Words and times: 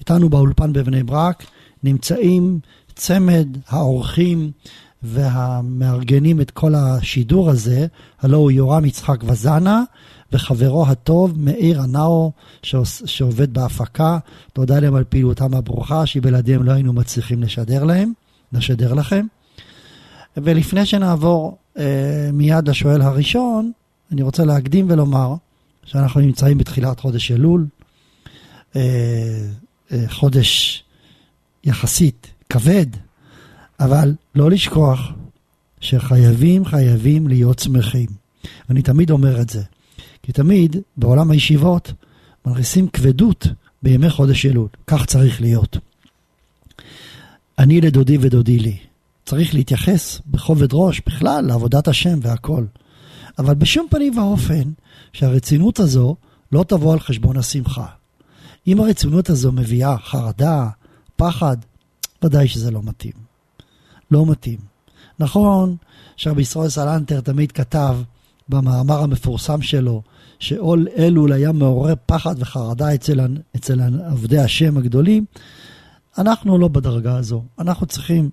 איתנו 0.00 0.28
באולפן 0.28 0.72
בבני 0.72 1.02
ברק 1.02 1.46
נמצאים 1.82 2.60
צמד 2.94 3.48
האורחים 3.68 4.50
והמארגנים 5.02 6.40
את 6.40 6.50
כל 6.50 6.74
השידור 6.74 7.50
הזה, 7.50 7.86
הלא 8.20 8.36
הוא 8.36 8.50
יורם 8.50 8.84
יצחק 8.84 9.20
וזנה 9.24 9.82
וחברו 10.32 10.86
הטוב 10.86 11.38
מאיר 11.38 11.80
הנאו 11.80 12.32
שעובד 13.04 13.54
בהפקה. 13.54 14.18
תודה 14.52 14.80
להם 14.80 14.94
על 14.94 15.04
פעילותם 15.04 15.54
הברוכה, 15.54 16.06
שבלעדיהם 16.06 16.62
לא 16.62 16.72
היינו 16.72 16.92
מצליחים 16.92 17.42
לשדר 17.42 17.84
להם, 17.84 18.12
לשדר 18.52 18.94
לכם. 18.94 19.26
ולפני 20.36 20.86
שנעבור 20.86 21.58
אה, 21.78 22.30
מיד 22.32 22.68
לשואל 22.68 23.02
הראשון, 23.02 23.72
אני 24.12 24.22
רוצה 24.22 24.44
להקדים 24.44 24.90
ולומר 24.90 25.34
שאנחנו 25.84 26.20
נמצאים 26.20 26.58
בתחילת 26.58 27.00
חודש 27.00 27.30
אלול, 27.30 27.66
אה, 28.76 28.80
אה, 29.92 30.04
חודש 30.08 30.84
יחסית 31.64 32.33
כבד, 32.54 32.86
אבל 33.80 34.14
לא 34.34 34.50
לשכוח 34.50 35.12
שחייבים, 35.80 36.64
חייבים 36.64 37.28
להיות 37.28 37.58
שמחים. 37.58 38.06
אני 38.70 38.82
תמיד 38.82 39.10
אומר 39.10 39.40
את 39.40 39.50
זה, 39.50 39.62
כי 40.22 40.32
תמיד 40.32 40.76
בעולם 40.96 41.30
הישיבות 41.30 41.92
מנריסים 42.46 42.88
כבדות 42.88 43.46
בימי 43.82 44.10
חודש 44.10 44.46
אלול. 44.46 44.68
כך 44.86 45.06
צריך 45.06 45.40
להיות. 45.40 45.76
אני 47.58 47.80
לדודי 47.80 48.18
ודודי 48.20 48.58
לי. 48.58 48.76
צריך 49.24 49.54
להתייחס 49.54 50.20
בכובד 50.26 50.68
ראש 50.72 51.02
בכלל 51.06 51.44
לעבודת 51.46 51.88
השם 51.88 52.18
והכל. 52.22 52.64
אבל 53.38 53.54
בשום 53.54 53.86
פנים 53.90 54.18
ואופן 54.18 54.62
שהרצינות 55.12 55.80
הזו 55.80 56.16
לא 56.52 56.64
תבוא 56.68 56.92
על 56.92 57.00
חשבון 57.00 57.36
השמחה. 57.36 57.86
אם 58.66 58.80
הרצינות 58.80 59.30
הזו 59.30 59.52
מביאה 59.52 59.98
חרדה, 59.98 60.68
פחד, 61.16 61.56
ודאי 62.24 62.48
שזה 62.48 62.70
לא 62.70 62.80
מתאים. 62.82 63.12
לא 64.10 64.26
מתאים. 64.26 64.58
נכון 65.18 65.76
שרבי 66.16 66.42
ישראל 66.42 66.68
סלנטר 66.68 67.20
תמיד 67.20 67.52
כתב 67.52 67.96
במאמר 68.48 69.02
המפורסם 69.02 69.62
שלו, 69.62 70.02
שעול 70.38 70.88
אלול 70.96 71.32
היה 71.32 71.52
מעורר 71.52 71.94
פחד 72.06 72.34
וחרדה 72.38 72.94
אצל, 72.94 73.20
אצל 73.56 73.80
עבדי 74.06 74.38
השם 74.38 74.76
הגדולים, 74.76 75.24
אנחנו 76.18 76.58
לא 76.58 76.68
בדרגה 76.68 77.16
הזו. 77.16 77.42
אנחנו 77.58 77.86
צריכים 77.86 78.30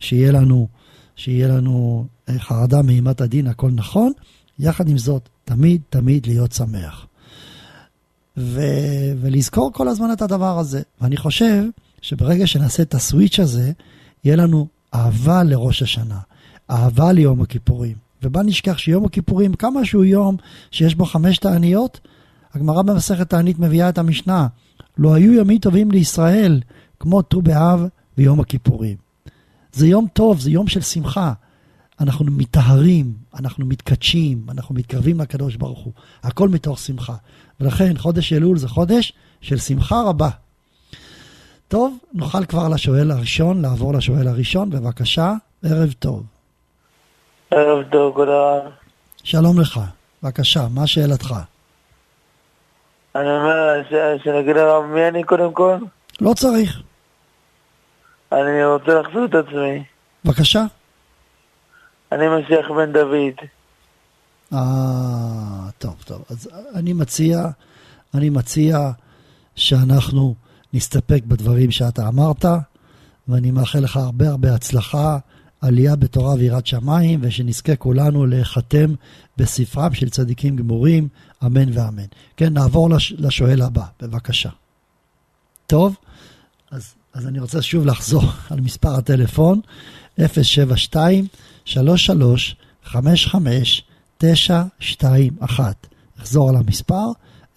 שיהיה 0.00 0.32
לנו, 0.32 0.68
שיהיה 1.16 1.48
לנו 1.48 2.06
אה, 2.28 2.38
חרדה 2.38 2.82
מאימת 2.82 3.20
הדין, 3.20 3.46
הכל 3.46 3.70
נכון. 3.70 4.12
יחד 4.58 4.88
עם 4.88 4.98
זאת, 4.98 5.28
תמיד 5.44 5.80
תמיד 5.90 6.26
להיות 6.26 6.52
שמח. 6.52 7.06
ו... 8.36 8.60
ולזכור 9.20 9.72
כל 9.72 9.88
הזמן 9.88 10.12
את 10.12 10.22
הדבר 10.22 10.58
הזה. 10.58 10.82
ואני 11.00 11.16
חושב 11.16 11.64
שברגע 12.04 12.46
שנעשה 12.46 12.82
את 12.82 12.94
הסוויץ' 12.94 13.40
הזה, 13.40 13.72
יהיה 14.24 14.36
לנו 14.36 14.66
אהבה 14.94 15.42
לראש 15.42 15.82
השנה, 15.82 16.18
אהבה 16.70 17.12
ליום 17.12 17.42
הכיפורים. 17.42 17.96
ובל 18.22 18.42
נשכח 18.42 18.78
שיום 18.78 19.04
הכיפורים, 19.04 19.54
כמה 19.54 19.84
שהוא 19.84 20.04
יום 20.04 20.36
שיש 20.70 20.94
בו 20.94 21.04
חמש 21.04 21.38
תעניות, 21.38 22.00
הגמרא 22.54 22.82
במסכת 22.82 23.30
תענית 23.30 23.58
מביאה 23.58 23.88
את 23.88 23.98
המשנה, 23.98 24.46
לא 24.98 25.14
היו 25.14 25.32
ימים 25.32 25.58
טובים 25.58 25.90
לישראל 25.90 26.60
כמו 27.00 27.22
ט"ו 27.22 27.42
באב 27.42 27.86
ויום 28.18 28.40
הכיפורים. 28.40 28.96
זה 29.72 29.86
יום 29.86 30.06
טוב, 30.12 30.40
זה 30.40 30.50
יום 30.50 30.68
של 30.68 30.80
שמחה. 30.80 31.32
אנחנו 32.00 32.24
מטהרים, 32.24 33.14
אנחנו 33.34 33.66
מתקדשים, 33.66 34.46
אנחנו 34.48 34.74
מתקרבים 34.74 35.20
לקדוש 35.20 35.56
ברוך 35.56 35.78
הוא. 35.78 35.92
הכל 36.22 36.48
מתוך 36.48 36.78
שמחה. 36.78 37.16
ולכן 37.60 37.98
חודש 37.98 38.32
אלול 38.32 38.58
זה 38.58 38.68
חודש 38.68 39.12
של 39.40 39.58
שמחה 39.58 40.02
רבה. 40.02 40.30
טוב, 41.68 41.98
נוכל 42.12 42.44
כבר 42.44 42.68
לשואל 42.68 43.10
הראשון, 43.10 43.62
לעבור 43.62 43.94
לשואל 43.94 44.28
הראשון, 44.28 44.70
בבקשה, 44.70 45.32
ערב 45.64 45.92
טוב. 45.92 46.22
ערב 47.50 47.82
טוב, 47.90 48.14
כבוד 48.14 48.28
שלום 49.24 49.60
לך, 49.60 49.80
בבקשה, 50.22 50.66
מה 50.74 50.86
שאלתך? 50.86 51.34
אני 53.14 53.28
אומר, 53.28 53.82
שנגיד 54.24 54.56
הרב, 54.56 54.84
מי 54.84 55.08
אני 55.08 55.22
קודם 55.24 55.52
כל? 55.52 55.76
לא 56.20 56.34
צריך. 56.34 56.82
אני 58.32 58.64
רוצה 58.64 59.00
לחזור 59.00 59.24
את 59.24 59.34
עצמי. 59.34 59.84
בבקשה. 60.24 60.64
אני 62.12 62.24
משיח 62.28 62.70
בן 62.70 62.92
דוד. 62.92 63.34
אה, 64.52 64.58
טוב, 65.78 66.02
טוב. 66.04 66.24
אז 66.30 66.50
אני 66.74 66.92
מציע, 66.92 67.38
אני 68.14 68.30
מציע 68.30 68.78
שאנחנו 69.56 70.34
נסתפק 70.74 71.22
בדברים 71.26 71.70
שאתה 71.70 72.08
אמרת, 72.08 72.44
ואני 73.28 73.50
מאחל 73.50 73.78
לך 73.78 73.96
הרבה 73.96 74.28
הרבה 74.28 74.54
הצלחה, 74.54 75.18
עלייה 75.60 75.96
בתורה 75.96 76.34
ויראת 76.34 76.66
שמיים, 76.66 77.20
ושנזכה 77.22 77.76
כולנו 77.76 78.26
להיחתם 78.26 78.94
בספרם 79.36 79.94
של 79.94 80.10
צדיקים 80.10 80.56
גמורים, 80.56 81.08
אמן 81.46 81.78
ואמן. 81.78 82.06
כן, 82.36 82.52
נעבור 82.52 82.90
לש, 82.90 83.14
לשואל 83.18 83.62
הבא, 83.62 83.84
בבקשה. 84.02 84.50
טוב, 85.66 85.96
אז, 86.70 86.94
אז 87.12 87.26
אני 87.26 87.40
רוצה 87.40 87.62
שוב 87.62 87.86
לחזור 87.86 88.22
על 88.50 88.60
מספר 88.60 88.94
הטלפון, 88.94 89.60
072 90.20 91.26
33 91.64 92.56
55 92.84 93.84
921. 94.18 95.86
אחזור 96.20 96.48
על 96.48 96.56
המספר, 96.56 97.06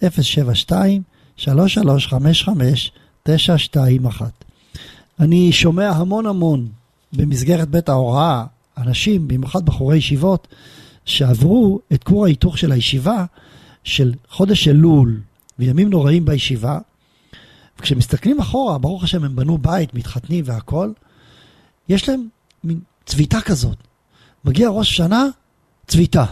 072 0.02 1.02
3355 1.36 2.90
921. 2.90 3.07
אני 5.20 5.52
שומע 5.52 5.90
המון 5.90 6.26
המון 6.26 6.68
במסגרת 7.12 7.68
בית 7.68 7.88
ההוראה, 7.88 8.44
אנשים, 8.78 9.28
במיוחד 9.28 9.64
בחורי 9.64 9.96
ישיבות, 9.96 10.48
שעברו 11.04 11.80
את 11.92 12.04
כור 12.04 12.24
ההיתוך 12.24 12.58
של 12.58 12.72
הישיבה 12.72 13.24
של 13.84 14.14
חודש 14.28 14.68
אלול 14.68 15.20
וימים 15.58 15.90
נוראים 15.90 16.24
בישיבה, 16.24 16.78
וכשמסתכלים 17.78 18.40
אחורה, 18.40 18.78
ברוך 18.78 19.04
השם, 19.04 19.24
הם 19.24 19.36
בנו 19.36 19.58
בית, 19.58 19.94
מתחתנים 19.94 20.44
והכול, 20.46 20.94
יש 21.88 22.08
להם 22.08 22.28
מין 22.64 22.80
צביטה 23.06 23.40
כזאת. 23.40 23.76
מגיע 24.44 24.68
ראש 24.68 24.96
שנה, 24.96 25.26
צביטה. 25.86 26.24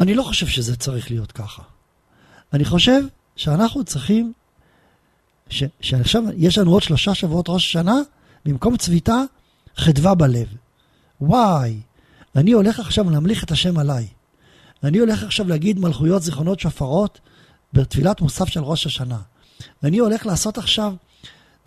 אני 0.00 0.14
לא 0.14 0.22
חושב 0.22 0.46
שזה 0.46 0.76
צריך 0.76 1.10
להיות 1.10 1.32
ככה. 1.32 1.62
אני 2.52 2.64
חושב 2.64 3.02
שאנחנו 3.36 3.84
צריכים 3.84 4.32
ש, 5.52 5.62
שעכשיו 5.80 6.22
יש 6.36 6.58
לנו 6.58 6.72
עוד 6.72 6.82
שלושה 6.82 7.14
שבועות 7.14 7.48
ראש 7.48 7.64
השנה, 7.64 7.96
במקום 8.44 8.76
צביתה, 8.76 9.22
חדווה 9.76 10.14
בלב. 10.14 10.46
וואי, 11.20 11.80
אני 12.36 12.52
הולך 12.52 12.80
עכשיו 12.80 13.10
להמליך 13.10 13.44
את 13.44 13.50
השם 13.50 13.78
עליי. 13.78 14.06
אני 14.84 14.98
הולך 14.98 15.22
עכשיו 15.22 15.48
להגיד 15.48 15.78
מלכויות 15.78 16.22
זיכרונות 16.22 16.60
שופרות 16.60 17.20
בתפילת 17.72 18.20
מוסף 18.20 18.48
של 18.48 18.60
ראש 18.60 18.86
השנה. 18.86 19.18
ואני 19.82 19.98
הולך 19.98 20.26
לעשות 20.26 20.58
עכשיו 20.58 20.94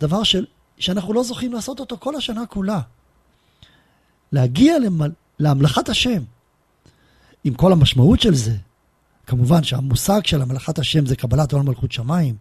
דבר 0.00 0.22
של, 0.22 0.44
שאנחנו 0.78 1.12
לא 1.12 1.22
זוכים 1.22 1.52
לעשות 1.52 1.80
אותו 1.80 1.96
כל 1.98 2.16
השנה 2.16 2.46
כולה. 2.46 2.80
להגיע 4.32 4.78
למל, 4.78 5.10
להמלכת 5.38 5.88
השם, 5.88 6.22
עם 7.44 7.54
כל 7.54 7.72
המשמעות 7.72 8.20
של 8.20 8.34
זה. 8.34 8.56
כמובן 9.26 9.64
שהמושג 9.64 10.26
של 10.26 10.42
המלאכת 10.42 10.78
השם 10.78 11.06
זה 11.06 11.16
קבלת 11.16 11.52
עול 11.52 11.62
מלכות 11.62 11.92
שמיים, 11.92 12.34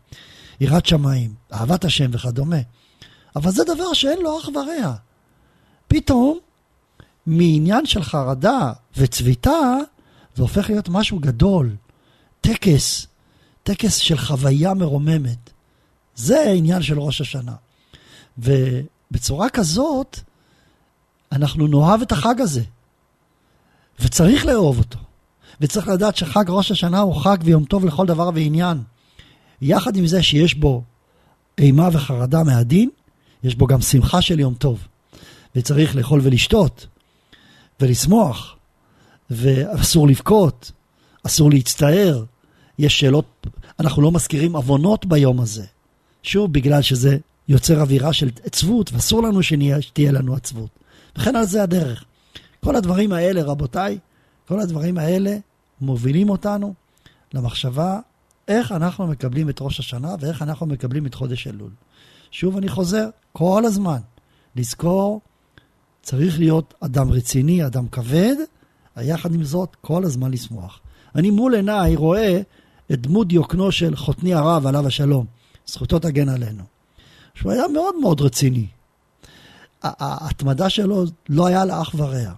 יראת 0.60 0.86
שמיים, 0.86 1.34
אהבת 1.54 1.86
השם 1.86 2.10
וכדומה. 2.14 2.60
אבל 3.36 3.52
זה 3.52 3.64
דבר 3.64 3.94
שאין 3.94 4.22
לו 4.22 4.40
אח 4.40 4.48
ורע. 4.50 4.96
פתאום 5.88 6.40
מעניין 7.26 7.86
של 7.86 8.04
חרדה 8.04 8.74
וצביטה, 8.98 9.78
זה 10.36 10.42
הופך 10.42 10.70
להיות 10.70 10.90
משהו 10.90 11.20
גדול. 11.20 11.76
טקס, 12.42 13.08
טקס 13.64 13.96
של 13.98 14.18
חוויה 14.18 14.74
מרוממת. 14.74 15.50
זה 16.16 16.40
העניין 16.40 16.82
של 16.82 17.00
ראש 17.00 17.22
השנה. 17.22 17.56
ובצורה 18.38 19.50
כזאת, 19.50 20.20
אנחנו 21.32 21.68
נאהב 21.68 22.02
את 22.02 22.12
החג 22.12 22.42
הזה. 22.42 22.64
וצריך 24.00 24.46
לאהוב 24.46 24.78
אותו. 24.78 25.00
וצריך 25.62 25.88
לדעת 25.88 26.16
שחג 26.16 26.46
ראש 26.48 26.72
השנה 26.72 27.00
הוא 27.00 27.16
חג 27.16 27.38
ויום 27.44 27.66
טוב 27.66 27.86
לכל 27.86 28.06
דבר 28.06 28.30
ועניין. 28.34 28.84
יחד 29.62 29.96
עם 29.96 30.08
זה 30.08 30.24
שיש 30.24 30.54
בו 30.54 30.84
אימה 31.58 31.90
וחרדה 31.92 32.44
מהדין, 32.44 32.90
יש 33.44 33.56
בו 33.56 33.68
גם 33.68 33.82
שמחה 33.82 34.22
של 34.22 34.40
יום 34.40 34.54
טוב. 34.54 34.88
וצריך 35.56 35.96
לאכול 35.96 36.20
ולשתות, 36.24 36.88
ולשמוח, 37.80 38.56
ואסור 39.30 40.08
לבכות, 40.08 40.72
אסור 41.24 41.50
להצטער. 41.52 42.24
יש 42.80 43.00
שאלות, 43.00 43.48
אנחנו 43.80 44.02
לא 44.02 44.12
מזכירים 44.12 44.56
עוונות 44.56 45.06
ביום 45.06 45.40
הזה. 45.42 45.66
שוב, 46.24 46.54
בגלל 46.54 46.82
שזה 46.82 47.18
יוצר 47.48 47.82
אווירה 47.82 48.14
של 48.14 48.30
עצבות, 48.44 48.94
ואסור 48.94 49.24
לנו 49.24 49.40
שתהיה 49.44 50.12
לנו 50.12 50.36
עצבות. 50.36 50.70
וכן 51.18 51.36
על 51.36 51.46
זה 51.46 51.64
הדרך. 51.64 52.04
כל 52.64 52.76
הדברים 52.76 53.12
האלה, 53.12 53.44
רבותיי, 53.44 53.98
כל 54.48 54.60
הדברים 54.60 54.98
האלה 54.98 55.38
מובילים 55.82 56.30
אותנו 56.30 56.74
למחשבה 57.34 58.00
איך 58.48 58.72
אנחנו 58.72 59.08
מקבלים 59.08 59.50
את 59.50 59.58
ראש 59.62 59.80
השנה 59.80 60.16
ואיך 60.20 60.42
אנחנו 60.42 60.66
מקבלים 60.66 61.06
את 61.06 61.14
חודש 61.14 61.48
אלול. 61.48 61.72
שוב 62.32 62.58
אני 62.58 62.70
חוזר, 62.70 63.10
כל 63.34 63.66
הזמן, 63.66 64.00
לזכור, 64.56 65.22
צריך 66.02 66.40
להיות 66.40 66.74
אדם 66.80 67.12
רציני, 67.12 67.66
אדם 67.66 67.88
כבד, 67.88 68.36
יחד 69.02 69.34
עם 69.34 69.44
זאת, 69.44 69.76
כל 69.82 70.04
הזמן 70.04 70.32
לשמוח. 70.32 70.80
אני 71.16 71.32
מול 71.32 71.56
עיניי 71.56 71.96
רואה 71.96 72.42
את 72.92 73.02
דמות 73.02 73.28
דיוקנו 73.28 73.72
של 73.72 73.96
חותני 73.96 74.34
הרב, 74.34 74.68
עליו 74.68 74.88
השלום, 74.88 75.26
זכותו 75.68 76.00
תגן 76.00 76.30
עלינו. 76.30 76.64
שהוא 77.36 77.52
היה 77.52 77.68
מאוד 77.68 77.96
מאוד 78.02 78.22
רציני. 78.22 78.68
ההתמדה 79.84 80.70
שלו 80.70 81.04
לא 81.30 81.48
היה 81.48 81.66
לה 81.66 81.82
אח 81.82 81.96
ורע. 81.96 82.32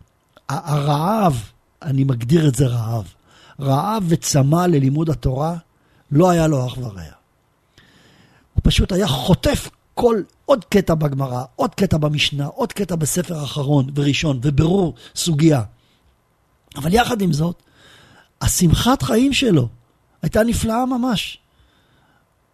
הרעב, 0.49 1.51
אני 1.81 2.03
מגדיר 2.03 2.47
את 2.47 2.55
זה 2.55 2.67
רעב, 2.67 3.13
רעב 3.59 4.03
וצמא 4.07 4.65
ללימוד 4.65 5.09
התורה, 5.09 5.57
לא 6.11 6.29
היה 6.29 6.47
לו 6.47 6.67
אח 6.67 6.77
ורע. 6.77 7.01
הוא 8.53 8.61
פשוט 8.63 8.91
היה 8.91 9.07
חוטף 9.07 9.69
כל, 9.93 10.21
עוד 10.45 10.65
קטע 10.65 10.93
בגמרא, 10.93 11.43
עוד 11.55 11.75
קטע 11.75 11.97
במשנה, 11.97 12.45
עוד 12.45 12.73
קטע 12.73 12.95
בספר 12.95 13.43
אחרון 13.43 13.87
וראשון, 13.95 14.39
וברור 14.43 14.93
סוגיה. 15.15 15.63
אבל 16.75 16.93
יחד 16.93 17.21
עם 17.21 17.33
זאת, 17.33 17.63
השמחת 18.41 19.01
חיים 19.01 19.33
שלו 19.33 19.67
הייתה 20.21 20.43
נפלאה 20.43 20.85
ממש. 20.85 21.37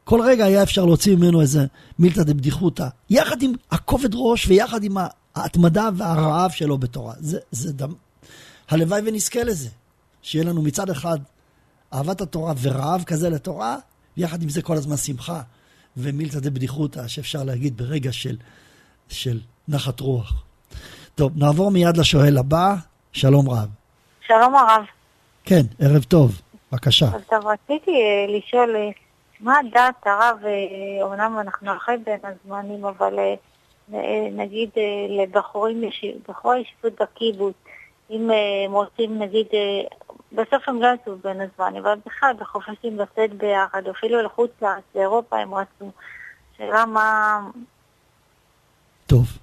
כל 0.04 0.22
רגע 0.22 0.46
היה 0.46 0.64
אפשר 0.64 0.86
להוציא 0.86 1.16
ממנו 1.16 1.42
איזה 1.42 1.66
מילתא 2.00 2.24
דבדיחותא, 2.24 2.88
יחד 3.10 3.42
עם 3.42 3.54
הכובד 3.72 4.10
ראש 4.14 4.48
ויחד 4.48 4.84
עם 4.84 4.98
ההתמדה 5.36 5.90
והרעב 5.98 6.52
שלו 6.52 6.78
בתורה. 6.78 7.14
זה, 7.20 7.40
זה 7.52 7.74
דם... 7.74 7.94
הלוואי 8.70 9.02
ונזכה 9.06 9.44
לזה, 9.44 9.70
שיהיה 10.22 10.46
לנו 10.46 10.62
מצד 10.62 10.90
אחד 10.90 11.20
אהבת 11.94 12.22
התורה 12.22 12.54
ורעב 12.62 13.04
כזה 13.04 13.30
לתורה, 13.30 13.78
ויחד 14.18 14.42
עם 14.42 14.50
זה 14.50 14.62
כל 14.62 14.74
הזמן 14.74 14.98
שמחה 14.98 15.42
ומילתא 15.98 16.40
דבדיחותא, 16.40 17.08
שאפשר 17.08 17.44
להגיד 17.44 17.78
ברגע 17.78 18.12
של, 18.12 18.36
של 19.10 19.40
נחת 19.68 20.00
רוח. 20.00 20.44
טוב, 21.16 21.32
נעבור 21.36 21.72
מיד 21.72 21.98
לשואל 21.98 22.38
הבא, 22.38 22.76
שלום 23.12 23.50
רב. 23.50 23.68
שלום 24.28 24.56
הרב. 24.56 24.84
כן, 25.46 25.62
ערב 25.80 26.04
טוב, 26.04 26.42
בבקשה. 26.72 27.06
טוב, 27.30 27.48
רציתי 27.48 27.92
אה, 27.92 28.38
לשאול, 28.38 28.76
אה, 28.76 28.90
מה 29.40 29.56
דעת 29.72 30.08
הרב, 30.08 30.38
אומנם 31.02 31.38
אנחנו 31.40 31.76
אחרי 31.76 31.96
בין 31.98 32.20
הזמנים, 32.24 32.86
אבל 32.86 33.20
אה, 33.20 34.30
נגיד 34.32 34.70
לבחורים, 35.10 35.84
בחורי 36.28 36.60
ישיבות 36.60 37.02
בקיבוץ, 37.02 37.56
אם 38.12 38.30
הם 38.66 38.72
רוצים, 38.72 39.20
נגיד, 39.20 39.48
בסוף 40.34 40.70
הם 40.70 40.82
לא 40.82 40.88
יצאו 40.96 41.16
בין 41.24 41.38
הזמנים, 41.42 41.86
אבל 41.86 41.98
בכלל 42.06 42.34
בחופשים 42.40 43.00
לצאת 43.00 43.34
ביחד, 43.38 43.82
אפילו 43.92 44.22
לחוץ 44.22 44.52
לארץ, 44.62 44.84
לאירופה 44.96 45.38
הם 45.38 45.54
רצו. 45.54 45.92
שאלה 46.58 46.86
מה... 46.86 47.40
טוב, 49.08 49.38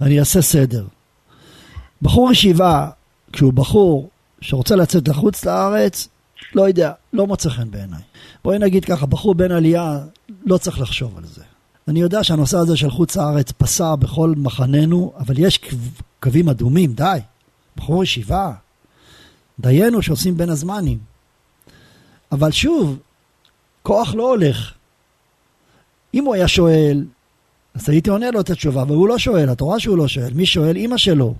אני 0.00 0.20
אעשה 0.20 0.42
סדר. 0.42 0.84
בחור 2.02 2.32
ישיבה, 2.32 2.90
כשהוא 3.32 3.52
בחור 3.52 4.08
שרוצה 4.40 4.76
לצאת 4.76 5.08
לחוץ 5.08 5.44
לארץ, 5.44 6.08
לא 6.54 6.62
יודע, 6.62 6.92
לא 7.12 7.26
מוצא 7.26 7.48
חן 7.48 7.70
בעיניי. 7.70 8.02
בואי 8.44 8.58
נגיד 8.58 8.84
ככה, 8.84 9.06
בחור 9.06 9.34
בן 9.34 9.52
עלייה, 9.52 9.98
לא 10.44 10.58
צריך 10.58 10.80
לחשוב 10.80 11.18
על 11.18 11.24
זה. 11.24 11.42
אני 11.88 12.00
יודע 12.00 12.24
שהנושא 12.24 12.56
הזה 12.56 12.76
של 12.76 12.90
חוץ 12.90 13.16
לארץ 13.16 13.52
פסע 13.52 13.94
בכל 13.94 14.32
מחננו, 14.36 15.12
אבל 15.18 15.34
יש 15.38 15.60
קווים 16.22 16.48
אדומים, 16.48 16.92
די. 16.92 17.18
בחור 17.76 18.04
ישיבה, 18.04 18.52
דיינו 19.60 20.02
שעושים 20.02 20.36
בין 20.36 20.50
הזמנים. 20.50 20.98
אבל 22.32 22.50
שוב, 22.50 22.98
כוח 23.82 24.14
לא 24.14 24.28
הולך. 24.28 24.72
אם 26.14 26.24
הוא 26.24 26.34
היה 26.34 26.48
שואל, 26.48 27.04
אז 27.74 27.90
הייתי 27.90 28.10
עונה 28.10 28.30
לו 28.30 28.40
את 28.40 28.50
התשובה, 28.50 28.82
אבל 28.82 28.94
הוא 28.94 29.08
לא 29.08 29.18
שואל, 29.18 29.52
את 29.52 29.60
רואה 29.60 29.80
שהוא 29.80 29.98
לא 29.98 30.08
שואל. 30.08 30.30
מי 30.34 30.46
שואל? 30.46 30.76
אימא 30.76 30.96
שלו. 30.96 31.34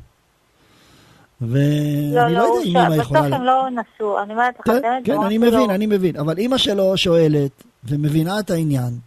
ואני 1.40 2.14
לא, 2.14 2.28
לא, 2.28 2.30
לא 2.30 2.42
יודע 2.42 2.70
אם 2.70 2.76
אמא 2.76 2.94
יכולה... 2.94 3.20
בסוף 3.20 3.32
הם 3.32 3.42
לא 3.42 3.68
נסעו, 3.70 4.22
אני 4.22 4.32
אומרת 4.32 4.54
לך, 4.60 4.66
כן, 4.66 5.02
כן, 5.04 5.22
אני 5.22 5.38
מבין, 5.38 5.70
אני 5.70 5.86
מבין, 5.86 6.16
אבל 6.16 6.38
אימא 6.38 6.58
שלו 6.58 6.96
שואלת 6.96 7.64
ומבינה 7.84 8.40
את 8.40 8.50
העניין, 8.50 8.98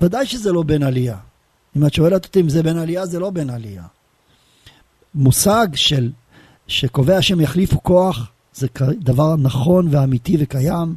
ודאי 0.00 0.26
שזה 0.26 0.52
לא 0.52 0.62
בן 0.62 0.82
עלייה. 0.82 1.16
אם 1.76 1.86
את 1.86 1.94
שואלת 1.94 2.24
אותי 2.24 2.40
אם 2.40 2.48
זה 2.48 2.62
בן 2.62 2.78
עלייה, 2.78 3.06
זה 3.06 3.18
לא 3.18 3.30
בן 3.30 3.50
עלייה. 3.50 3.82
מושג 5.14 5.66
של, 5.74 6.10
שקובע 6.66 7.22
שהם 7.22 7.40
יחליפו 7.40 7.82
כוח, 7.82 8.30
זה 8.54 8.66
דבר 8.98 9.36
נכון 9.36 9.88
ואמיתי 9.90 10.36
וקיים, 10.40 10.94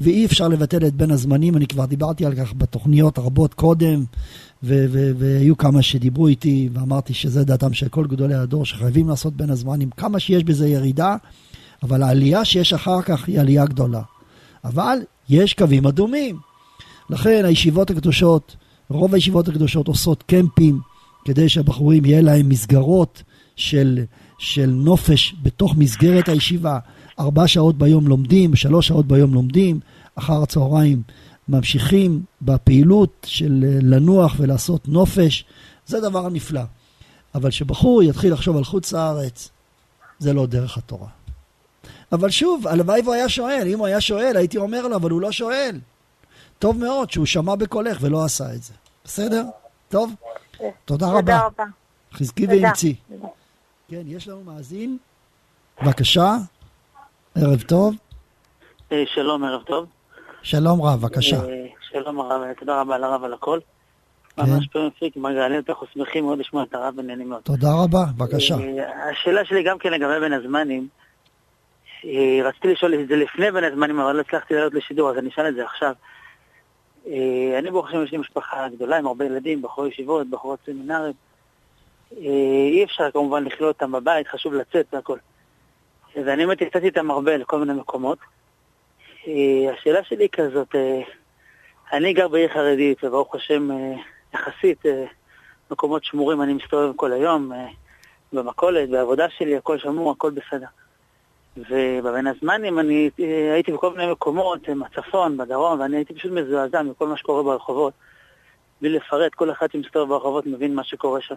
ואי 0.00 0.26
אפשר 0.26 0.48
לבטל 0.48 0.86
את 0.86 0.94
בין 0.94 1.10
הזמנים, 1.10 1.56
אני 1.56 1.66
כבר 1.66 1.84
דיברתי 1.84 2.26
על 2.26 2.34
כך 2.34 2.52
בתוכניות 2.56 3.18
רבות 3.18 3.54
קודם, 3.54 4.04
והיו 4.62 5.56
כמה 5.56 5.82
שדיברו 5.82 6.28
איתי, 6.28 6.68
ואמרתי 6.72 7.14
שזה 7.14 7.44
דעתם 7.44 7.72
של 7.72 7.88
כל 7.88 8.06
גדולי 8.06 8.34
הדור, 8.34 8.66
שחייבים 8.66 9.08
לעשות 9.08 9.36
בין 9.36 9.50
הזמנים, 9.50 9.90
כמה 9.90 10.20
שיש 10.20 10.44
בזה 10.44 10.68
ירידה, 10.68 11.16
אבל 11.82 12.02
העלייה 12.02 12.44
שיש 12.44 12.72
אחר 12.72 13.02
כך 13.02 13.28
היא 13.28 13.40
עלייה 13.40 13.64
גדולה. 13.64 14.02
אבל 14.64 14.98
יש 15.28 15.54
קווים 15.54 15.86
אדומים. 15.86 16.36
לכן 17.10 17.44
הישיבות 17.44 17.90
הקדושות, 17.90 18.56
רוב 18.90 19.14
הישיבות 19.14 19.48
הקדושות 19.48 19.88
עושות 19.88 20.22
קמפים, 20.22 20.80
כדי 21.24 21.48
שהבחורים 21.48 22.04
יהיה 22.04 22.20
להם 22.20 22.48
מסגרות 22.48 23.22
של, 23.56 24.00
של 24.40 24.66
נופש 24.66 25.34
בתוך 25.42 25.74
מסגרת 25.76 26.28
הישיבה. 26.28 26.78
ארבע 27.18 27.48
שעות 27.48 27.78
ביום 27.78 28.06
לומדים, 28.06 28.56
שלוש 28.56 28.88
שעות 28.88 29.06
ביום 29.06 29.34
לומדים, 29.34 29.80
אחר 30.14 30.42
הצהריים 30.42 31.02
ממשיכים 31.48 32.22
בפעילות 32.42 33.26
של 33.26 33.64
אה, 33.64 33.78
לנוח 33.82 34.34
ולעשות 34.38 34.88
נופש, 34.88 35.44
זה 35.86 36.00
דבר 36.00 36.28
נפלא. 36.28 36.60
אבל 37.34 37.50
שבחור 37.50 38.02
יתחיל 38.02 38.32
לחשוב 38.32 38.56
על 38.56 38.64
חוץ 38.64 38.92
לארץ, 38.92 39.50
זה 40.18 40.32
לא 40.32 40.46
דרך 40.46 40.78
התורה. 40.78 41.08
אבל 42.12 42.30
שוב, 42.30 42.66
הלוואי 42.66 43.00
והוא 43.00 43.14
היה 43.14 43.28
שואל, 43.28 43.62
אם 43.66 43.78
הוא 43.78 43.86
היה 43.86 44.00
שואל 44.00 44.36
הייתי 44.36 44.58
אומר 44.58 44.88
לו, 44.88 44.96
אבל 44.96 45.10
הוא 45.10 45.20
לא 45.20 45.32
שואל. 45.32 45.78
טוב 46.58 46.78
מאוד 46.78 47.10
שהוא 47.10 47.26
שמע 47.26 47.54
בקולך 47.54 47.98
ולא 48.00 48.24
עשה 48.24 48.54
את 48.54 48.62
זה. 48.62 48.72
בסדר? 49.04 49.44
טוב? 49.88 50.14
תודה 50.84 51.06
רבה. 51.06 51.20
תודה 51.20 51.46
רבה. 51.46 51.64
חזקי 52.12 52.46
ואמצי. 52.46 52.94
כן, 53.90 54.02
יש 54.06 54.28
לנו 54.28 54.42
מאזין. 54.44 54.98
בבקשה. 55.82 56.36
ערב 57.34 57.62
טוב. 57.62 57.94
אה, 58.92 59.02
שלום, 59.06 59.44
ערב 59.44 59.62
טוב. 59.62 59.86
שלום 60.42 60.82
רב, 60.82 61.00
בבקשה. 61.00 61.36
אה, 61.36 61.66
שלום 61.90 62.20
הרב, 62.20 62.52
תודה 62.52 62.80
רבה 62.80 62.98
לרב 62.98 63.24
על 63.24 63.32
הכל. 63.32 63.58
כן. 64.36 64.42
ממש 64.42 64.68
פה 64.72 64.78
מפיק, 64.86 65.16
מגעלים, 65.16 65.62
אנחנו 65.68 65.86
שמחים 65.94 66.24
מאוד 66.24 66.38
לשמוע 66.38 66.62
את 66.62 66.74
הרב 66.74 66.94
ונהנים 66.96 67.28
מאוד. 67.28 67.42
תודה 67.42 67.68
רבה, 67.84 68.04
בבקשה. 68.16 68.54
אה, 68.54 69.10
השאלה 69.10 69.44
שלי 69.44 69.62
גם 69.62 69.78
כן 69.78 69.92
לגבי 69.92 70.20
בין 70.20 70.32
הזמנים, 70.32 70.88
רציתי 72.44 72.68
לשאול 72.72 72.94
את 72.94 73.08
זה 73.08 73.16
לפני 73.16 73.50
בין 73.50 73.64
הזמנים, 73.64 74.00
אבל 74.00 74.16
לא 74.16 74.20
הצלחתי 74.20 74.54
לעלות 74.54 74.74
לשידור, 74.74 75.10
אז 75.10 75.18
אני 75.18 75.28
אשאל 75.28 75.48
את 75.48 75.54
זה 75.54 75.64
עכשיו. 75.64 75.92
אני 77.58 77.70
ברוך 77.70 77.88
השם 77.88 78.04
יש 78.04 78.12
לי 78.12 78.18
משפחה 78.18 78.68
גדולה 78.68 78.98
עם 78.98 79.06
הרבה 79.06 79.24
ילדים, 79.24 79.62
בחורי 79.62 79.88
ישיבות, 79.88 80.30
בחורות 80.30 80.58
סמינרים. 80.66 81.12
אי 82.16 82.84
אפשר 82.84 83.10
כמובן 83.10 83.44
לכלול 83.44 83.68
אותם 83.68 83.92
בבית, 83.92 84.28
חשוב 84.28 84.54
לצאת 84.54 84.86
והכל. 84.92 85.18
ואני 86.16 86.46
באמת 86.46 86.60
יצאתי 86.60 86.86
איתם 86.86 87.10
הרבה 87.10 87.36
לכל 87.36 87.58
מיני 87.58 87.72
מקומות. 87.72 88.18
אה, 89.28 89.72
השאלה 89.74 90.04
שלי 90.04 90.24
היא 90.24 90.28
כזאת, 90.32 90.74
אה, 90.74 91.00
אני 91.92 92.12
גר 92.12 92.28
בעיר 92.28 92.48
חרדית, 92.48 93.04
וברוך 93.04 93.34
השם, 93.34 93.70
אה, 93.70 93.94
יחסית, 94.34 94.82
מקומות 95.70 96.04
שמורים 96.04 96.42
אני 96.42 96.52
מסתובב 96.52 96.92
כל 96.96 97.12
היום, 97.12 97.52
במכולת, 98.32 98.90
בעבודה 98.90 99.26
שלי, 99.30 99.56
הכל 99.56 99.78
שמור, 99.78 100.10
הכל 100.10 100.30
בסדר. 100.30 100.66
ובבין 101.56 102.26
הזמנים 102.26 102.78
אני 102.78 103.10
אה, 103.20 103.52
הייתי 103.54 103.72
בכל 103.72 103.90
מיני 103.90 104.12
מקומות, 104.12 104.68
אה, 104.68 104.74
מהצפון, 104.74 105.36
בדרום, 105.36 105.80
ואני 105.80 105.96
הייתי 105.96 106.14
פשוט 106.14 106.32
מזועזע 106.32 106.82
מכל 106.82 107.06
מה 107.06 107.16
שקורה 107.16 107.42
ברחובות. 107.42 107.92
בלי 108.80 108.90
לפרט, 108.90 109.34
כל 109.34 109.50
אחד 109.50 109.70
שמסתובב 109.72 110.08
ברחובות 110.08 110.46
מבין 110.46 110.74
מה 110.74 110.84
שקורה 110.84 111.20
שם. 111.20 111.34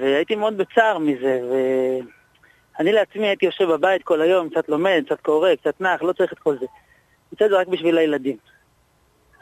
והייתי 0.00 0.34
מאוד 0.34 0.56
בצער 0.56 0.98
מזה, 0.98 1.40
ואני 2.78 2.92
לעצמי 2.92 3.26
הייתי 3.26 3.46
יושב 3.46 3.64
בבית 3.64 4.02
כל 4.02 4.20
היום, 4.20 4.48
קצת 4.48 4.68
לומד, 4.68 5.02
קצת 5.06 5.20
קורא, 5.20 5.54
קצת 5.54 5.80
נח, 5.80 6.02
לא 6.02 6.12
צריך 6.12 6.32
את 6.32 6.38
כל 6.38 6.58
זה. 6.60 6.66
יוצא 7.32 7.48
זה 7.48 7.60
רק 7.60 7.68
בשביל 7.68 7.98
הילדים. 7.98 8.36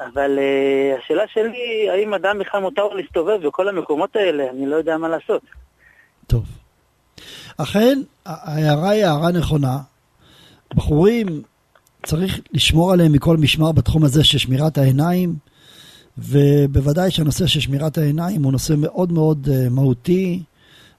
אבל 0.00 0.38
uh, 0.38 0.98
השאלה 0.98 1.22
שלי, 1.28 1.90
האם 1.90 2.14
אדם 2.14 2.38
בכלל 2.38 2.60
מותר 2.60 2.88
להסתובב 2.88 3.46
בכל 3.46 3.68
המקומות 3.68 4.16
האלה? 4.16 4.50
אני 4.50 4.66
לא 4.66 4.76
יודע 4.76 4.98
מה 4.98 5.08
לעשות. 5.08 5.42
טוב. 6.26 6.44
אכן, 7.56 7.98
ההערה 8.26 8.90
היא 8.90 9.04
הערה 9.04 9.32
נכונה. 9.32 9.78
בחורים, 10.74 11.26
צריך 12.06 12.40
לשמור 12.52 12.92
עליהם 12.92 13.12
מכל 13.12 13.36
משמר 13.36 13.72
בתחום 13.72 14.04
הזה 14.04 14.24
של 14.24 14.38
שמירת 14.38 14.78
העיניים, 14.78 15.34
ובוודאי 16.20 17.10
שהנושא 17.10 17.46
של 17.46 17.60
שמירת 17.60 17.98
העיניים 17.98 18.42
הוא 18.42 18.52
נושא 18.52 18.74
מאוד 18.78 19.12
מאוד 19.12 19.48
uh, 19.48 19.70
מהותי. 19.70 20.42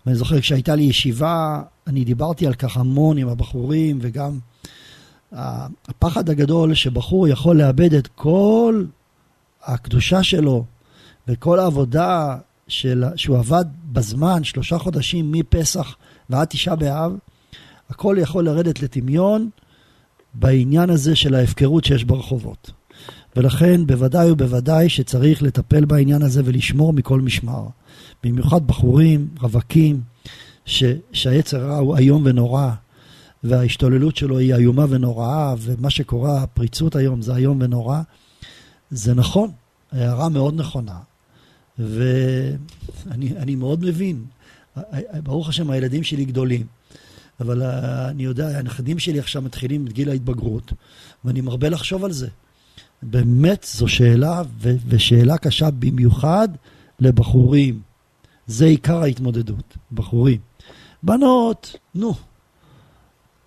ואני 0.06 0.18
זוכר 0.18 0.40
כשהייתה 0.40 0.76
לי 0.76 0.84
ישיבה, 0.84 1.62
אני 1.88 2.04
דיברתי 2.04 2.48
על 2.48 2.54
כך 2.54 2.78
המון 2.78 3.18
עם 3.18 3.28
הבחורים, 3.28 4.00
וגם 4.02 4.40
הפחד 5.32 6.30
הגדול 6.30 6.74
שבחור 6.74 7.28
יכול 7.28 7.58
לאבד 7.58 7.94
את 7.94 8.08
כל 8.08 8.86
הקדושה 9.64 10.24
שלו 10.24 10.66
וכל 11.28 11.60
העבודה 11.60 12.38
של, 12.68 13.04
שהוא 13.16 13.38
עבד 13.38 13.66
בזמן, 13.92 14.44
שלושה 14.44 14.78
חודשים 14.78 15.32
מפסח 15.32 15.96
ועד 16.30 16.48
תשעה 16.48 16.76
באב, 16.76 17.12
הכל 17.90 18.16
יכול 18.20 18.46
לרדת 18.46 18.82
לטמיון 18.82 19.50
בעניין 20.34 20.90
הזה 20.90 21.16
של 21.16 21.36
ההפקרות 21.36 21.84
שיש 21.84 22.04
ברחובות. 22.04 22.72
ולכן 23.36 23.88
בוודאי 23.88 24.32
ובוודאי 24.32 24.90
שצריך 24.90 25.44
לטפל 25.44 25.86
בעניין 25.86 26.22
הזה 26.22 26.42
ולשמור 26.46 26.94
מכל 26.94 27.22
משמר. 27.22 27.66
במיוחד 28.24 28.68
בחורים, 28.68 29.28
רווקים, 29.42 30.02
ש, 30.66 30.84
שהיצר 31.14 31.68
רע 31.68 31.78
הוא 31.78 31.98
איום 31.98 32.22
ונורא, 32.26 32.72
וההשתוללות 33.44 34.16
שלו 34.16 34.38
היא 34.38 34.56
איומה 34.56 34.86
ונוראה, 34.90 35.56
ומה 35.60 35.90
שקורה, 35.90 36.44
הפריצות 36.44 36.96
היום 36.96 37.22
זה 37.22 37.36
איום 37.36 37.58
ונורא. 37.62 38.02
זה 38.92 39.14
נכון, 39.14 39.52
הערה 39.92 40.30
מאוד 40.30 40.56
נכונה, 40.56 40.98
ואני 41.80 43.56
מאוד 43.56 43.86
מבין. 43.86 44.24
ברוך 45.24 45.50
השם, 45.50 45.70
הילדים 45.70 46.04
שלי 46.04 46.26
גדולים, 46.26 46.66
אבל 47.40 47.64
אני 48.10 48.24
יודע, 48.24 48.60
הנכדים 48.60 49.00
שלי 49.00 49.20
עכשיו 49.20 49.42
מתחילים 49.42 49.88
את 49.88 49.94
גיל 49.94 50.10
ההתבגרות, 50.10 50.74
ואני 51.26 51.42
מרבה 51.42 51.70
לחשוב 51.70 52.06
על 52.06 52.12
זה. 52.12 52.28
באמת 53.04 53.68
זו 53.72 53.88
שאלה, 53.88 54.42
ו- 54.62 54.76
ושאלה 54.88 55.38
קשה 55.38 55.72
במיוחד 55.72 56.48
לבחורים. 57.00 57.82
זה 58.48 58.66
עיקר 58.66 59.02
ההתמודדות, 59.02 59.78
בחורים. 59.92 60.40
בנות, 61.04 61.76
נו, 61.96 62.14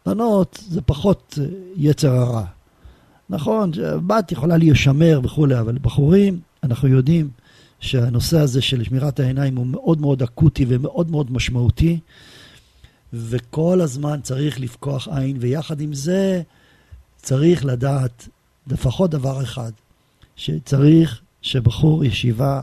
בנות 0.06 0.64
זה 0.68 0.80
פחות 0.82 1.38
אה, 1.40 1.46
יצר 1.76 2.16
הרע. 2.16 2.44
נכון, 3.30 3.70
בת 4.06 4.32
יכולה 4.32 4.56
להישמר 4.56 5.20
וכולי, 5.24 5.60
אבל 5.60 5.78
בחורים, 5.82 6.40
אנחנו 6.62 6.88
יודעים 6.88 7.30
שהנושא 7.80 8.38
הזה 8.38 8.62
של 8.62 8.84
שמירת 8.84 9.20
העיניים 9.20 9.56
הוא 9.56 9.66
מאוד 9.66 10.00
מאוד 10.00 10.22
אקוטי 10.22 10.64
ומאוד 10.68 11.10
מאוד 11.10 11.32
משמעותי, 11.32 11.98
וכל 13.12 13.80
הזמן 13.80 14.20
צריך 14.22 14.60
לפקוח 14.60 15.08
עין, 15.08 15.36
ויחד 15.40 15.80
עם 15.80 15.94
זה 15.94 16.42
צריך 17.16 17.64
לדעת 17.64 18.28
לפחות 18.66 19.10
דבר 19.10 19.42
אחד, 19.42 19.72
שצריך 20.36 21.20
שבחור 21.42 22.04
ישיבה 22.04 22.60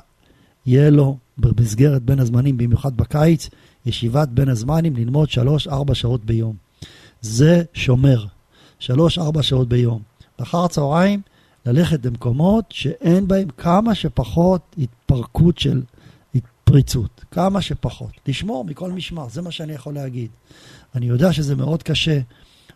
יהיה 0.66 0.90
לו 0.90 1.18
במסגרת 1.38 2.04
בין 2.04 2.20
הזמנים, 2.20 2.58
במיוחד 2.58 2.98
בקיץ, 2.98 3.50
ישיבת 3.86 4.28
בין 4.28 4.50
הזמנים 4.50 4.96
ללמוד 4.96 5.30
3-4 5.68 5.94
שעות 5.94 6.26
ביום. 6.26 6.56
זה 7.22 7.64
שומר. 7.74 8.26
3-4 8.82 8.90
שעות 9.42 9.70
ביום. 9.70 10.02
אחר 10.38 10.66
הצהריים, 10.66 11.22
ללכת 11.66 12.06
למקומות 12.06 12.66
שאין 12.70 13.28
בהם 13.28 13.48
כמה 13.58 13.96
שפחות 13.96 14.76
התפרקות 14.78 15.58
של 15.58 15.82
התפריצות. 16.36 17.26
כמה 17.32 17.62
שפחות. 17.62 18.12
לשמור 18.28 18.66
מכל 18.66 18.92
משמר, 18.92 19.30
זה 19.30 19.42
מה 19.42 19.52
שאני 19.52 19.74
יכול 19.74 19.94
להגיד. 19.94 20.32
אני 20.96 21.06
יודע 21.06 21.34
שזה 21.34 21.56
מאוד 21.56 21.84
קשה, 21.84 22.20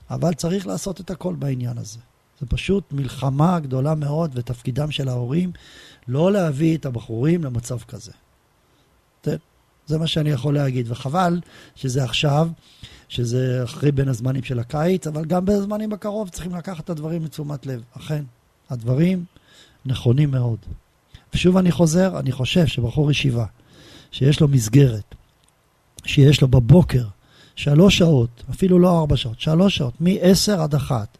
אבל 0.10 0.34
צריך 0.34 0.68
לעשות 0.68 1.02
את 1.02 1.12
הכל 1.12 1.36
בעניין 1.36 1.78
הזה. 1.78 2.00
זה 2.40 2.46
פשוט 2.46 2.84
מלחמה 2.92 3.60
גדולה 3.60 3.96
מאוד, 3.96 4.32
ותפקידם 4.34 4.92
של 4.92 5.10
ההורים 5.10 5.52
לא 6.08 6.32
להביא 6.32 6.78
את 6.78 6.86
הבחורים 6.86 7.44
למצב 7.44 7.80
כזה. 7.80 8.12
זה 9.88 9.98
מה 9.98 10.08
שאני 10.08 10.30
יכול 10.30 10.54
להגיד, 10.54 10.92
וחבל 10.92 11.40
שזה 11.76 12.04
עכשיו, 12.04 12.50
שזה 13.10 13.64
אחרי 13.64 13.92
בין 13.92 14.08
הזמנים 14.08 14.44
של 14.44 14.60
הקיץ, 14.60 15.08
אבל 15.08 15.26
גם 15.26 15.46
בין 15.46 15.56
הזמנים 15.56 15.90
בקרוב 15.90 16.30
צריכים 16.30 16.56
לקחת 16.56 16.84
את 16.84 16.90
הדברים 16.90 17.26
לתשומת 17.26 17.66
לב. 17.66 17.82
אכן, 17.98 18.24
הדברים 18.70 19.26
נכונים 19.86 20.32
מאוד. 20.32 20.58
ושוב 21.34 21.58
אני 21.58 21.72
חוזר, 21.72 22.20
אני 22.20 22.32
חושב 22.32 22.66
שבחור 22.66 23.12
ישיבה, 23.12 23.46
שיש 24.12 24.40
לו 24.40 24.48
מסגרת, 24.48 25.16
שיש 26.06 26.42
לו 26.42 26.48
בבוקר 26.48 27.04
שלוש 27.56 27.98
שעות, 27.98 28.44
אפילו 28.50 28.80
לא 28.80 29.00
ארבע 29.00 29.18
שעות, 29.18 29.40
שלוש 29.40 29.78
שעות, 29.78 29.94
מ-10 30.02 30.60
עד 30.60 30.76
1. 30.76 31.18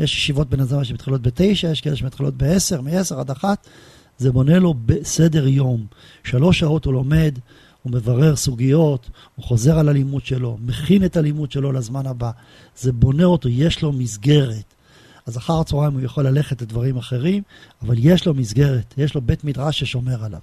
יש 0.00 0.16
ישיבות 0.16 0.48
הזמן 0.58 0.84
שמתחילות 0.84 1.22
בתשע, 1.22 1.70
יש 1.70 1.80
כאלה 1.80 1.96
שמתחילות 1.96 2.34
בעשר, 2.34 2.80
מ-10 2.80 3.14
עד 3.18 3.30
1, 3.30 3.66
זה 4.18 4.32
בונה 4.32 4.58
לו 4.58 4.74
בסדר 4.86 5.46
יום. 5.46 5.86
שלוש 6.24 6.58
שעות 6.58 6.84
הוא 6.84 6.92
לומד, 6.92 7.38
הוא 7.82 7.92
מברר 7.92 8.36
סוגיות, 8.36 9.10
הוא 9.36 9.44
חוזר 9.44 9.78
על 9.78 9.88
הלימוד 9.88 10.24
שלו, 10.24 10.58
מכין 10.60 11.04
את 11.04 11.16
הלימוד 11.16 11.52
שלו 11.52 11.72
לזמן 11.72 12.06
הבא. 12.06 12.30
זה 12.76 12.92
בונה 12.92 13.24
אותו, 13.24 13.48
יש 13.48 13.82
לו 13.82 13.92
מסגרת. 13.92 14.74
אז 15.26 15.36
אחר 15.36 15.60
הצהריים 15.60 15.92
הוא 15.92 16.00
יכול 16.00 16.26
ללכת 16.26 16.62
לדברים 16.62 16.96
אחרים, 16.96 17.42
אבל 17.82 17.94
יש 17.98 18.26
לו 18.26 18.34
מסגרת, 18.34 18.94
יש 18.96 19.14
לו 19.14 19.20
בית 19.20 19.44
מדרש 19.44 19.80
ששומר 19.80 20.24
עליו. 20.24 20.40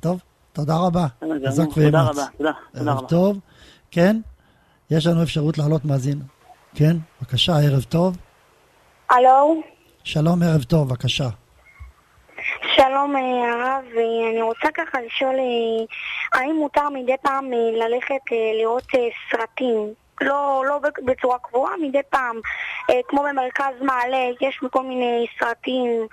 טוב, 0.00 0.20
תודה 0.52 0.76
רבה. 0.76 1.06
חזק 1.46 1.76
ואמץ. 1.76 1.76
תודה 1.76 2.02
רבה, 2.02 2.24
תודה, 2.38 2.50
תודה 2.78 2.92
רבה. 2.92 3.08
טוב, 3.08 3.38
כן, 3.90 4.20
יש 4.90 5.06
לנו 5.06 5.22
אפשרות 5.22 5.58
לעלות 5.58 5.84
מאזין. 5.84 6.22
כן, 6.74 6.96
בבקשה, 7.20 7.58
ערב 7.58 7.82
טוב. 7.88 8.16
הלו? 9.12 9.62
שלום, 10.04 10.42
ערב 10.42 10.62
טוב, 10.62 10.88
בבקשה. 10.88 11.28
שלום 12.76 13.16
אה, 13.16 13.52
הרב, 13.52 13.84
אני 14.32 14.42
רוצה 14.42 14.68
ככה 14.74 14.98
לשאול 15.06 15.34
אה, 15.34 15.84
האם 16.40 16.56
מותר 16.56 16.88
מדי 16.88 17.14
פעם 17.22 17.44
אה, 17.52 17.86
ללכת 17.88 18.24
לראות 18.60 18.86
סרטים? 19.30 19.94
לא, 20.20 20.64
לא 20.68 20.80
בצורה 21.04 21.38
קבועה, 21.38 21.72
מדי 21.82 21.98
פעם. 22.10 22.36
כמו 23.08 23.22
במרכז 23.22 23.74
מעלה, 23.82 24.30
יש 24.40 24.60
כל 24.70 24.82
מיני 24.82 25.26
סרטים, 25.40 26.06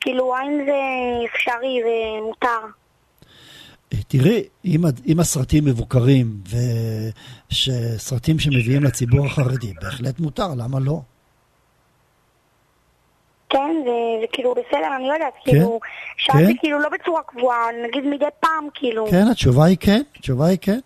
כאילו 0.00 0.36
האם 0.36 0.60
זה 0.66 0.78
אפשרי 1.26 1.82
ומותר? 1.84 2.66
תראי, 4.08 4.44
אם, 4.64 4.80
אם 5.06 5.20
הסרטים 5.20 5.64
מבוקרים 5.64 6.26
וסרטים 7.50 8.38
שמביאים 8.38 8.84
לציבור 8.84 9.26
החרדי, 9.26 9.72
בהחלט 9.82 10.20
מותר, 10.20 10.48
למה 10.56 10.80
לא? 10.80 11.00
כן, 13.52 13.76
זה, 13.84 14.26
כאילו 14.32 14.54
בסדר, 14.54 14.96
אני 14.96 15.08
לא 15.08 15.12
יודעת, 15.12 15.34
כן? 15.44 15.52
כאילו, 15.52 15.80
שאלתי 16.16 16.52
כן? 16.52 16.58
כאילו 16.60 16.78
לא 16.78 16.88
בצורה 16.88 17.22
קבועה, 17.22 17.66
נגיד 17.88 18.04
מדי 18.04 18.24
פעם, 18.40 18.68
כאילו. 18.74 19.06
כן, 19.10 19.26
התשובה 19.30 19.64
היא 19.64 19.76
כן, 19.80 20.02
התשובה 20.16 20.46
היא 20.46 20.58
כן. 20.60 20.78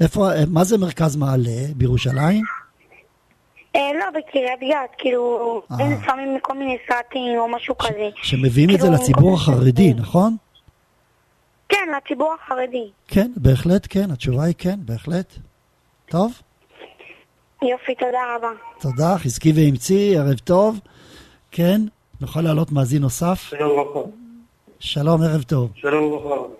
איפה, 0.00 0.28
מה 0.48 0.64
זה 0.64 0.78
מרכז 0.78 1.16
מעלה? 1.16 1.60
בירושלים? 1.76 2.42
אה, 3.76 3.90
לא, 3.98 4.04
בקריית 4.10 4.60
גת, 4.60 4.94
כאילו, 4.98 5.62
אה. 5.72 5.76
אין 5.80 5.92
לפעמים 5.92 6.38
כל 6.42 6.54
מיני 6.54 6.76
סרטים 6.88 7.38
או 7.38 7.48
משהו 7.48 7.78
כזה. 7.78 8.08
שמביאים 8.22 8.70
את 8.70 8.80
זה 8.80 8.86
כאילו, 8.86 9.02
לציבור 9.02 9.34
החרדי, 9.34 9.94
נכון? 9.94 10.36
כן, 11.68 11.88
לציבור 11.96 12.34
החרדי. 12.42 12.90
כן, 13.08 13.30
בהחלט 13.36 13.86
כן, 13.90 14.10
התשובה 14.10 14.44
היא 14.44 14.54
כן, 14.58 14.78
בהחלט. 14.78 15.32
טוב? 16.06 16.32
יופי, 17.62 17.94
תודה 17.94 18.18
רבה. 18.36 18.50
תודה, 18.80 19.18
חזקי 19.18 19.52
ואמצי, 19.56 20.18
ערב 20.18 20.38
טוב. 20.38 20.80
כן, 21.50 21.80
נוכל 22.20 22.40
להעלות 22.40 22.72
מאזין 22.72 23.02
נוסף. 23.02 23.38
שלום 23.38 23.78
וברכה. 23.78 24.08
שלום, 24.78 25.22
ערב 25.22 25.42
טוב. 25.42 25.72
שלום 25.74 26.04
וברכה. 26.04 26.54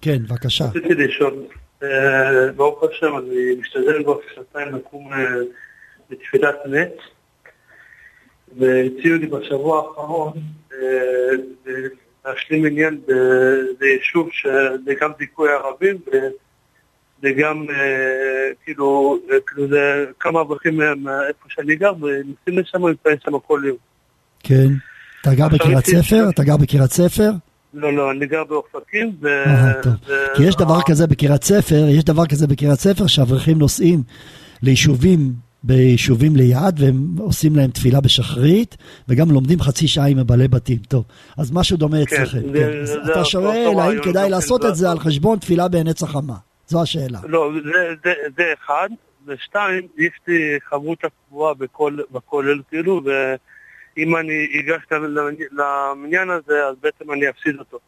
כן, 0.00 0.18
בבקשה. 0.22 0.64
רציתי 0.64 0.94
לשאול, 0.94 1.34
אה, 1.82 2.52
ברוך 2.56 2.82
השם, 2.82 3.16
אני 3.18 3.54
משתדל 3.60 4.02
כבר 4.02 4.18
שנתיים 4.34 4.74
לקום 4.74 5.12
אה, 5.12 5.18
בתפילת 6.10 6.56
מת, 6.66 6.96
והציעו 8.58 9.16
לי 9.16 9.26
בשבוע 9.26 9.78
האחרון 9.78 10.32
אה, 10.72 10.78
להשלים 12.24 12.66
עניין 12.66 13.00
ביישוב 13.78 14.28
שזה 14.32 14.94
גם 15.00 15.10
דיכוי 15.18 15.48
ערבים 15.52 15.96
זה 17.24 17.32
גם, 17.32 17.66
אה, 17.70 18.50
כאילו, 18.64 19.18
אה, 19.30 19.36
כאילו 19.46 19.68
זה 19.68 20.04
כמה 20.20 20.40
אברכים 20.40 20.76
מאיפה 20.76 21.48
שאני 21.48 21.76
גר, 21.76 21.92
ונוסעים 22.00 22.58
לשם 22.58 22.82
ומתפלל 22.82 23.16
שם 23.24 23.38
כל 23.38 23.62
יום. 23.64 23.76
כן. 24.44 24.68
אתה 25.20 25.34
גר 25.34 25.48
בקריית 25.48 25.86
ספר? 25.86 26.28
אתה 26.28 26.44
גר 26.44 26.56
בקריית 26.56 26.92
ספר? 26.92 27.30
לא, 27.74 27.92
לא, 27.92 28.10
אני 28.10 28.26
גר 28.26 28.44
באופקים, 28.44 29.12
ו... 29.22 29.28
אה. 29.46 29.72
ו- 30.06 30.36
כי 30.36 30.42
יש 30.42 30.56
דבר 30.56 30.78
כזה 30.86 31.06
בקריית 31.06 31.44
ספר, 31.44 31.86
יש 31.88 32.04
דבר 32.04 32.26
כזה 32.26 32.46
בקריית 32.46 32.80
ספר 32.80 33.06
שאברכים 33.06 33.58
נוסעים 33.58 34.02
ליישובים, 34.62 35.32
ביישובים 35.62 36.36
ליד, 36.36 36.80
והם 36.80 37.06
עושים 37.18 37.56
להם 37.56 37.70
תפילה 37.70 38.00
בשחרית, 38.00 38.76
וגם 39.08 39.30
לומדים 39.30 39.60
חצי 39.60 39.88
שעה 39.88 40.06
עם 40.06 40.18
מבעלי 40.18 40.48
בתים. 40.48 40.78
טוב, 40.88 41.04
אז 41.38 41.52
משהו 41.52 41.76
דומה 41.76 41.96
כן, 41.96 42.02
אצלכם. 42.02 42.40
כן. 42.54 42.70
אתה 43.12 43.24
שואל 43.24 43.78
האם 43.78 44.02
כדאי 44.02 44.30
לעשות 44.30 44.62
כן, 44.62 44.68
את 44.68 44.76
זה 44.76 44.90
על 44.90 44.98
חשבון 44.98 45.38
תפילה 45.38 45.68
בעין 45.68 45.88
עץ 45.88 46.02
החמה? 46.02 46.36
זו 46.66 46.82
השאלה. 46.82 47.18
לא, 47.28 47.50
זה, 48.36 48.44
אחד, 48.64 48.88
ושתיים, 49.26 49.82
יש 49.98 50.12
לי 50.28 50.58
חברות 50.68 50.98
קבועה 51.28 51.54
בכל, 51.54 51.96
בכולל, 52.12 52.60
כאילו, 52.70 53.00
ואם 53.96 54.16
אני 54.16 54.32
אגש 54.60 54.82
למני- 54.92 55.44
למניין 55.52 56.30
הזה, 56.30 56.66
אז 56.70 56.76
בעצם 56.82 57.12
אני 57.12 57.30
אפסיד 57.30 57.54
אותו. 57.58 57.78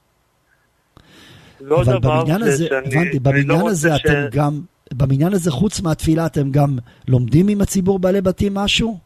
ועוד 1.69 1.89
אבל 1.89 2.27
זה 2.27 2.35
הזה, 2.43 2.67
הבנתי, 2.79 3.19
לא 3.47 3.69
הזה 3.71 3.93
רוצה 3.93 3.97
אתם 3.97 4.27
גם, 4.31 4.61
בבניין 4.95 5.33
הזה 5.33 5.51
חוץ 5.51 5.81
מהתפילה 5.81 6.27
אתם 6.27 6.51
גם 6.51 6.79
לומדים 7.09 7.49
עם 7.49 7.61
הציבור 7.61 7.99
בעלי 7.99 8.21
בתים 8.21 8.55
משהו? 8.55 8.99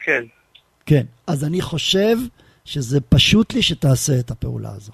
כן, 0.00 0.24
כן. 0.86 1.04
אז 1.26 1.44
אני 1.44 1.60
חושב 1.60 2.16
שזה 2.64 3.00
פשוט 3.00 3.54
לי 3.54 3.62
שתעשה 3.62 4.18
את 4.18 4.30
הפעולה 4.30 4.70
הזו. 4.72 4.92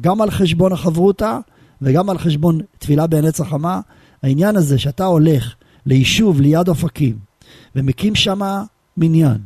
גם 0.00 0.20
על 0.20 0.30
חשבון 0.30 0.72
החברותה 0.72 1.38
וגם 1.82 2.10
על 2.10 2.18
חשבון 2.18 2.60
תפילה 2.78 3.06
בעין 3.06 3.24
עץ 3.24 3.40
החמה. 3.40 3.80
העניין 4.22 4.56
הזה 4.56 4.78
שאתה 4.78 5.04
הולך 5.04 5.54
ליישוב 5.86 6.40
ליד 6.40 6.68
אופקים 6.68 7.18
ומקים 7.76 8.14
שמה 8.14 8.62
מניין, 8.96 9.38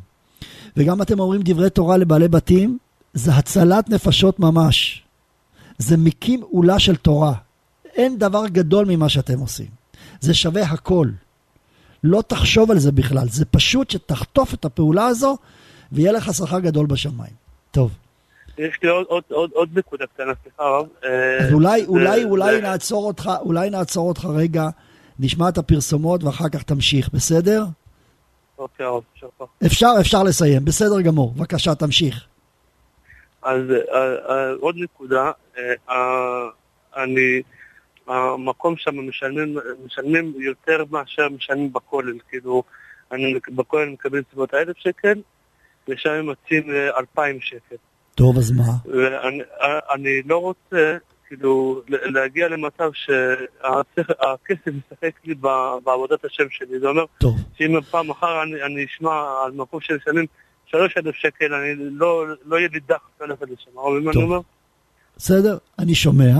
וגם 0.76 1.02
אתם 1.02 1.20
אומרים 1.20 1.40
דברי 1.44 1.70
תורה 1.70 1.96
לבעלי 1.96 2.28
בתים, 2.28 2.78
זה 3.14 3.32
הצלת 3.34 3.88
נפשות 3.90 4.40
ממש. 4.40 5.02
זה 5.78 5.96
מקים 5.96 6.40
עולה 6.40 6.78
של 6.78 6.96
תורה. 6.96 7.32
אין 7.94 8.18
דבר 8.18 8.46
גדול 8.48 8.86
ממה 8.88 9.08
שאתם 9.08 9.38
עושים. 9.38 9.66
זה 10.20 10.34
שווה 10.34 10.62
הכל. 10.62 11.08
לא 12.04 12.22
תחשוב 12.26 12.70
על 12.70 12.78
זה 12.78 12.92
בכלל, 12.92 13.28
זה 13.28 13.44
פשוט 13.44 13.90
שתחטוף 13.90 14.54
את 14.54 14.64
הפעולה 14.64 15.06
הזו 15.06 15.36
ויהיה 15.92 16.12
לך 16.12 16.34
שכר 16.34 16.60
גדול 16.60 16.86
בשמיים. 16.86 17.32
טוב, 17.70 17.90
יש 18.58 18.78
לי 18.82 18.88
עוד, 18.88 19.06
עוד, 19.08 19.22
עוד, 19.30 19.50
עוד 19.54 19.68
נקודה 19.78 20.04
קטנה, 20.14 20.32
סליחה 20.42 20.62
רב. 20.62 20.86
אה, 21.04 21.46
אז 21.46 21.52
אולי, 21.52 21.80
זה- 21.82 21.86
אולי, 21.88 22.24
אולי 22.24 22.60
נעצור 22.60 23.06
אותך, 23.06 23.30
אולי 23.40 23.70
נעצור 23.70 24.08
אותך 24.08 24.24
רגע, 24.24 24.68
נשמע 25.18 25.48
את 25.48 25.58
הפרסומות 25.58 26.24
ואחר 26.24 26.48
כך 26.48 26.62
תמשיך, 26.62 27.08
בסדר? 27.12 27.64
אוקיי, 28.58 28.86
יישר 29.14 29.28
כוח. 29.38 29.48
אפשר, 29.66 29.90
אפשר 30.00 30.22
לסיים, 30.22 30.64
בסדר 30.64 31.00
גמור. 31.00 31.34
בבקשה, 31.36 31.74
תמשיך. 31.74 32.26
אז 33.42 33.60
אה, 33.70 34.14
אה, 34.30 34.52
עוד 34.60 34.74
נקודה, 34.78 35.30
אה, 35.88 36.48
אני, 36.96 37.42
המקום 38.06 38.76
שם 38.76 39.08
משלמים, 39.08 39.58
משלמים 39.86 40.32
יותר 40.38 40.84
מאשר 40.90 41.28
משלמים 41.28 41.72
בכולל, 41.72 42.18
כאילו, 42.28 42.62
אני 43.12 43.34
בכולל 43.48 43.88
מקבל 43.88 44.20
בסביבות 44.20 44.54
האלף 44.54 44.76
שקל, 44.78 45.20
ושם 45.88 46.10
הם 46.10 46.30
מציעים 46.30 46.70
אלפיים 46.98 47.40
שקל. 47.40 47.76
טוב, 48.14 48.38
אז 48.38 48.50
מה? 48.50 48.72
ואני 48.84 49.42
אני 49.94 50.22
לא 50.26 50.38
רוצה, 50.38 50.96
כאילו, 51.36 51.80
להגיע 51.88 52.48
למצב 52.48 52.90
שהכסף 52.92 54.66
ישחק 54.66 55.14
לי 55.24 55.34
בעבודת 55.84 56.24
השם 56.24 56.44
שלי. 56.50 56.80
זה 56.80 56.86
אומר 56.88 57.04
טוב. 57.18 57.36
שאם 57.58 57.80
פעם 57.80 58.10
אחר 58.10 58.42
אני, 58.42 58.62
אני 58.62 58.84
אשמע 58.84 59.10
על 59.44 59.52
מקום 59.52 59.80
שמשלמים 59.80 60.26
שלוש 60.66 60.94
אלף 60.96 61.14
שקל, 61.14 61.54
אני 61.54 61.74
לא, 61.76 62.24
לא 62.46 62.56
יהיה 62.56 62.68
לי 62.72 62.80
דחף 62.88 63.20
ללכת 63.20 63.42
לשם. 63.42 63.78
אבל 63.78 63.98
אם 64.02 64.08
אני. 64.08 64.22
אומר, 64.22 64.40
בסדר, 65.16 65.58
אני 65.78 65.94
שומע. 65.94 66.34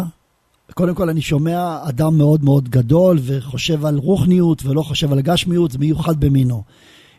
קודם 0.75 0.95
כל, 0.95 1.09
אני 1.09 1.23
שומע 1.23 1.79
אדם 1.89 2.19
מאוד 2.19 2.45
מאוד 2.45 2.69
גדול 2.69 3.19
וחושב 3.27 3.87
על 3.87 3.97
רוחניות 3.97 4.63
ולא 4.67 4.83
חושב 4.83 5.13
על 5.13 5.21
גשמיות, 5.21 5.71
זה 5.71 5.79
מיוחד 5.79 6.21
במינו. 6.21 6.63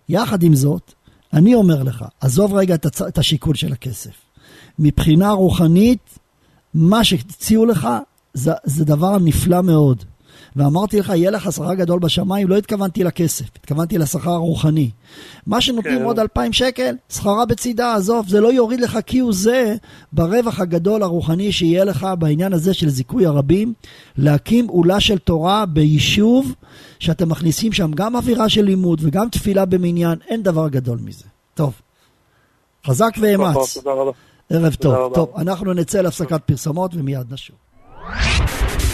יחד 0.10 0.44
עם 0.44 0.56
זאת, 0.56 0.94
אני 1.34 1.56
אומר 1.56 1.84
לך, 1.84 2.06
עזוב 2.22 2.54
רגע 2.54 2.76
את, 2.76 2.86
הצ... 2.86 3.02
את 3.02 3.18
השיקול 3.18 3.56
של 3.56 3.74
הכסף. 3.74 4.12
מבחינה 4.80 5.32
רוחנית, 5.32 6.20
מה 6.76 7.04
שהציעו 7.04 7.66
לך 7.66 7.88
זה, 8.34 8.52
זה 8.64 8.86
דבר 8.86 9.18
נפלא 9.18 9.62
מאוד. 9.62 10.04
ואמרתי 10.56 11.00
לך, 11.00 11.10
יהיה 11.10 11.32
לך 11.32 11.52
שכר 11.52 11.74
גדול 11.74 12.00
בשמיים, 12.00 12.48
לא 12.48 12.58
התכוונתי 12.58 13.04
לכסף, 13.04 13.46
התכוונתי 13.56 13.98
לשכר 13.98 14.32
הרוחני. 14.32 14.90
מה 15.48 15.62
שנותנים 15.62 16.00
כן. 16.00 16.04
עוד 16.04 16.20
אלפיים 16.20 16.54
שקל, 16.54 16.96
שכרה 17.10 17.46
בצידה, 17.46 17.94
עזוב, 17.94 18.28
זה 18.28 18.42
לא 18.42 18.54
יוריד 18.54 18.80
לך 18.80 19.00
כהוא 19.06 19.34
זה 19.34 19.76
ברווח 20.14 20.60
הגדול 20.60 21.04
הרוחני 21.04 21.52
שיהיה 21.52 21.84
לך 21.84 22.08
בעניין 22.20 22.54
הזה 22.54 22.74
של 22.74 22.90
זיכוי 22.90 23.26
הרבים, 23.26 23.74
להקים 24.18 24.68
עולה 24.68 25.00
של 25.00 25.18
תורה 25.18 25.66
ביישוב 25.66 26.56
שאתם 27.00 27.30
מכניסים 27.30 27.74
שם 27.74 27.92
גם 27.92 28.16
אווירה 28.16 28.50
של 28.50 28.62
לימוד 28.62 29.02
וגם 29.04 29.30
תפילה 29.30 29.66
במניין, 29.66 30.18
אין 30.28 30.44
דבר 30.44 30.68
גדול 30.68 31.00
מזה. 31.04 31.26
טוב, 31.54 31.74
חזק 32.86 33.12
ואמץ, 33.22 33.78
תודה 33.78 33.92
רבה. 33.92 34.12
ערב 34.50 34.74
טוב. 34.76 34.94
רבה. 34.94 35.16
טוב, 35.16 35.34
אנחנו 35.38 35.74
נצא 35.74 36.02
להפסקת 36.02 36.42
פרסומות 36.46 36.96
ומיד 36.96 37.34
נשוב. 37.34 37.56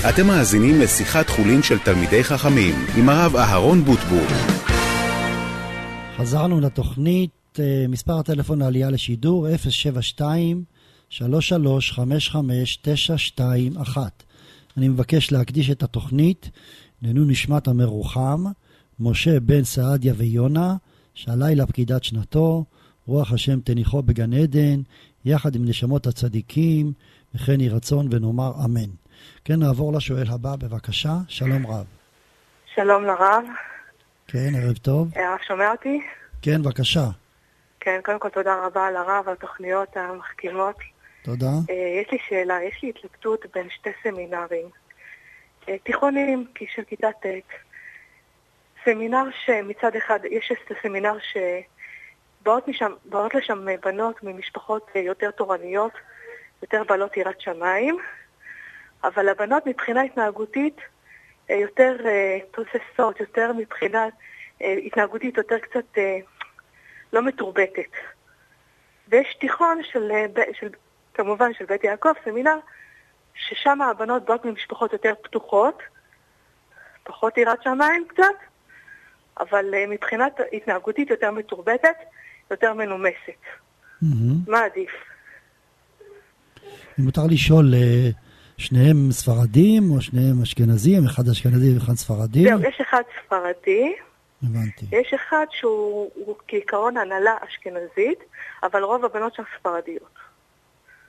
אתם 0.09 0.27
מאזינים 0.27 0.79
לשיחת 0.81 1.29
חולין 1.29 1.63
של 1.63 1.79
תלמידי 1.79 2.23
חכמים 2.23 2.75
עם 2.97 3.09
הרב 3.09 3.35
אהרון 3.35 3.83
בוטבול. 3.83 4.27
חזרנו 6.17 6.59
לתוכנית, 6.59 7.59
אה, 7.59 7.85
מספר 7.89 8.19
הטלפון 8.19 8.59
לעלייה 8.59 8.89
לשידור 8.89 9.47
072 9.57 10.63
3355 11.09 12.77
921 12.81 14.23
אני 14.77 14.87
מבקש 14.87 15.31
להקדיש 15.31 15.69
את 15.69 15.83
התוכנית 15.83 16.49
לעילוי 17.01 17.25
נשמת 17.27 17.67
המרוחם, 17.67 18.43
משה 18.99 19.39
בן 19.39 19.63
סעדיה 19.63 20.13
ויונה, 20.17 20.75
שהלילה 21.13 21.65
פקידת 21.65 22.03
שנתו, 22.03 22.65
רוח 23.07 23.31
השם 23.31 23.59
תניחו 23.59 24.01
בגן 24.01 24.33
עדן, 24.33 24.81
יחד 25.25 25.55
עם 25.55 25.61
נשמות 25.65 26.07
הצדיקים, 26.07 26.91
וכן 27.35 27.59
יהי 27.59 27.69
רצון 27.69 28.07
ונאמר 28.11 28.51
אמן. 28.65 28.89
כן, 29.45 29.59
נעבור 29.59 29.93
לשואל 29.93 30.27
הבא, 30.29 30.55
בבקשה. 30.55 31.13
שלום 31.27 31.67
רב. 31.67 31.85
שלום 32.75 33.03
לרב, 33.05 33.43
כן, 34.27 34.55
ערב 34.55 34.77
טוב. 34.77 35.07
הרב 35.15 35.39
שומע 35.47 35.71
אותי? 35.71 36.01
כן, 36.41 36.61
בבקשה. 36.61 37.05
כן, 37.79 37.99
קודם 38.03 38.19
כל 38.19 38.29
תודה 38.29 38.65
רבה 38.65 38.91
לרב 38.91 39.23
על 39.27 39.33
התוכניות 39.33 39.97
המחכימות. 39.97 40.75
תודה. 41.23 41.51
אה, 41.69 42.01
יש 42.01 42.11
לי 42.11 42.17
שאלה, 42.29 42.63
יש 42.63 42.83
לי 42.83 42.89
התלבטות 42.89 43.45
בין 43.53 43.67
שתי 43.69 43.89
סמינרים. 44.03 44.69
אה, 45.69 45.75
תיכונים, 45.83 46.45
כי 46.55 46.65
של 46.75 46.83
כיתה 46.83 47.07
ט'. 47.11 47.25
סמינר 48.85 49.23
שמצד 49.45 49.95
אחד, 49.95 50.19
יש 50.31 50.51
את 50.51 50.71
הסמינר 50.77 51.17
שבאות 52.41 52.67
משם, 52.67 52.91
באות 53.05 53.35
לשם 53.35 53.65
בנות 53.81 54.23
ממשפחות 54.23 54.89
אה, 54.95 55.01
יותר 55.01 55.31
תורניות, 55.31 55.91
יותר 56.61 56.83
בעלות 56.83 57.17
יראת 57.17 57.41
שמיים, 57.41 57.97
אבל 59.03 59.29
הבנות 59.29 59.65
מבחינה 59.65 60.01
התנהגותית 60.01 60.77
אה, 61.49 61.55
יותר 61.55 61.95
אה, 62.05 62.37
תוססות, 62.51 63.19
יותר 63.19 63.51
מבחינה 63.57 64.07
התנהגותית 64.61 65.37
יותר 65.37 65.59
קצת 65.59 65.97
לא 67.13 67.21
מתורבתת. 67.21 67.91
ויש 69.07 69.37
תיכון 69.39 69.81
של, 69.83 70.11
של, 70.53 70.69
כמובן 71.13 71.53
של 71.53 71.65
בית 71.65 71.83
יעקב, 71.83 72.11
סמינר, 72.23 72.57
ששם 73.33 73.81
הבנות 73.81 74.25
באות 74.25 74.45
ממשפחות 74.45 74.93
יותר 74.93 75.13
פתוחות, 75.21 75.81
פחות 77.03 77.37
יראת 77.37 77.63
שמיים 77.63 78.07
קצת, 78.07 78.35
אבל 79.39 79.65
מבחינת 79.87 80.39
התנהגותית 80.53 81.09
יותר 81.09 81.31
מתורבתת, 81.31 81.95
יותר 82.51 82.73
מנומסת. 82.73 83.41
מה 84.47 84.59
עדיף? 84.65 84.89
אם 86.99 87.05
מותר 87.05 87.21
לשאול, 87.29 87.73
אה, 87.73 88.09
שניהם 88.57 89.11
ספרדים 89.11 89.91
או 89.91 90.01
שניהם 90.01 90.41
אשכנזים? 90.43 91.05
אחד 91.05 91.23
אשכנזי 91.31 91.73
ואחד 91.75 91.93
ספרדי? 91.93 92.43
זהו, 92.43 92.59
יש 92.61 92.81
אחד 92.81 93.01
ספרדי, 93.25 93.93
הבנתי. 94.43 94.85
יש 94.91 95.13
אחד 95.13 95.45
שהוא 95.51 96.11
הוא 96.15 96.35
כעיקרון 96.47 96.97
הנהלה 96.97 97.31
אשכנזית, 97.49 98.19
אבל 98.63 98.83
רוב 98.83 99.05
הבנות 99.05 99.33
שם 99.35 99.43
ספרדיות. 99.59 100.15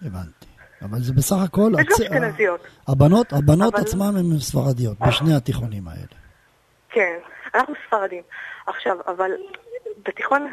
הבנתי. 0.02 0.46
אבל 0.82 0.98
זה 1.00 1.12
בסך 1.12 1.36
הכל... 1.44 1.72
יש 1.80 1.86
הצ- 1.86 2.02
אשכנזיות. 2.02 2.60
הבנות, 2.88 3.32
הבנות 3.32 3.74
אבל- 3.74 3.82
עצמן 3.82 4.16
הן 4.16 4.38
ספרדיות, 4.38 4.98
בשני 4.98 5.34
התיכונים 5.34 5.88
האלה. 5.88 6.06
כן, 6.90 7.18
אנחנו 7.54 7.74
ספרדים. 7.86 8.22
עכשיו, 8.66 8.96
אבל 9.06 9.30
בתיכון, 10.06 10.50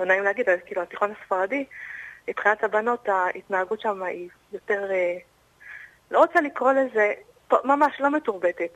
לא 0.00 0.06
נעים 0.06 0.24
להגיד, 0.24 0.48
אבל 0.48 0.58
כאילו 0.66 0.82
התיכון 0.82 1.12
הספרדי, 1.20 1.64
מבחינת 2.28 2.64
הבנות 2.64 3.08
ההתנהגות 3.08 3.80
שם 3.80 4.02
היא 4.02 4.28
יותר, 4.52 4.90
אה, 4.90 5.16
לא 6.10 6.18
רוצה 6.18 6.40
לקרוא 6.40 6.72
לזה 6.72 7.12
ממש 7.64 8.00
לא 8.00 8.10
מתורבתת. 8.10 8.72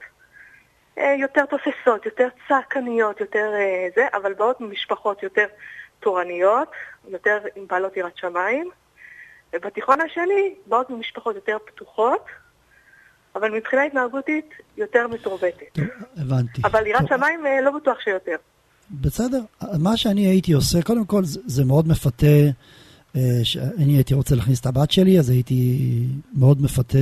אה, 0.99 1.15
יותר 1.19 1.45
תוססות, 1.47 2.07
יותר 2.07 2.29
צעקניות, 2.49 3.21
יותר 3.21 3.53
אה, 3.55 3.89
זה, 3.97 4.07
אבל 4.15 4.35
באות 4.35 4.61
ממשפחות 4.61 5.23
יותר 5.23 5.47
תורניות, 6.01 6.71
יותר 7.09 7.39
עם 7.57 7.67
בעלות 7.67 7.97
יראת 7.97 8.17
שמיים. 8.17 8.71
ובתיכון 9.53 10.01
השני 10.01 10.55
באות 10.67 10.91
ממשפחות 10.91 11.35
יותר 11.35 11.57
פתוחות, 11.65 12.27
אבל 13.35 13.51
מבחינה 13.51 13.83
התנהגותית 13.83 14.55
יותר 14.77 15.09
מתורבתת. 15.09 15.79
הבנתי. 16.17 16.63
אבל 16.65 16.87
יראת 16.87 17.09
שמיים 17.09 17.45
לא 17.63 17.71
בטוח 17.71 18.01
שיותר. 18.01 18.37
בסדר. 18.91 19.43
מה 19.79 19.97
שאני 19.97 20.27
הייתי 20.27 20.53
עושה, 20.53 20.83
קודם 20.83 21.05
כל, 21.05 21.25
זה, 21.25 21.41
זה 21.47 21.65
מאוד 21.65 21.89
מפתה. 21.89 22.27
שאני 23.43 23.93
הייתי 23.93 24.15
רוצה 24.15 24.35
להכניס 24.35 24.61
את 24.61 24.67
הבת 24.67 24.91
שלי, 24.91 25.19
אז 25.19 25.31
הייתי 25.31 26.07
מאוד 26.35 26.63
מפתה 26.63 26.99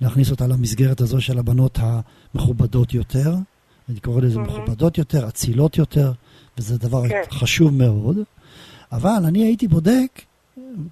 להכניס 0.00 0.30
אותה 0.30 0.46
למסגרת 0.46 1.00
הזו 1.00 1.20
של 1.20 1.38
הבנות 1.38 1.78
המכובדות 1.82 2.94
יותר. 2.94 3.34
אני 3.88 4.00
קורא 4.00 4.20
לזה 4.20 4.38
mm-hmm. 4.38 4.42
מכובדות 4.42 4.98
יותר, 4.98 5.28
אצילות 5.28 5.78
יותר, 5.78 6.12
וזה 6.58 6.78
דבר 6.78 7.08
כן. 7.08 7.22
חשוב 7.30 7.74
מאוד. 7.74 8.18
אבל 8.92 9.22
אני 9.24 9.44
הייתי 9.44 9.68
בודק, 9.68 10.22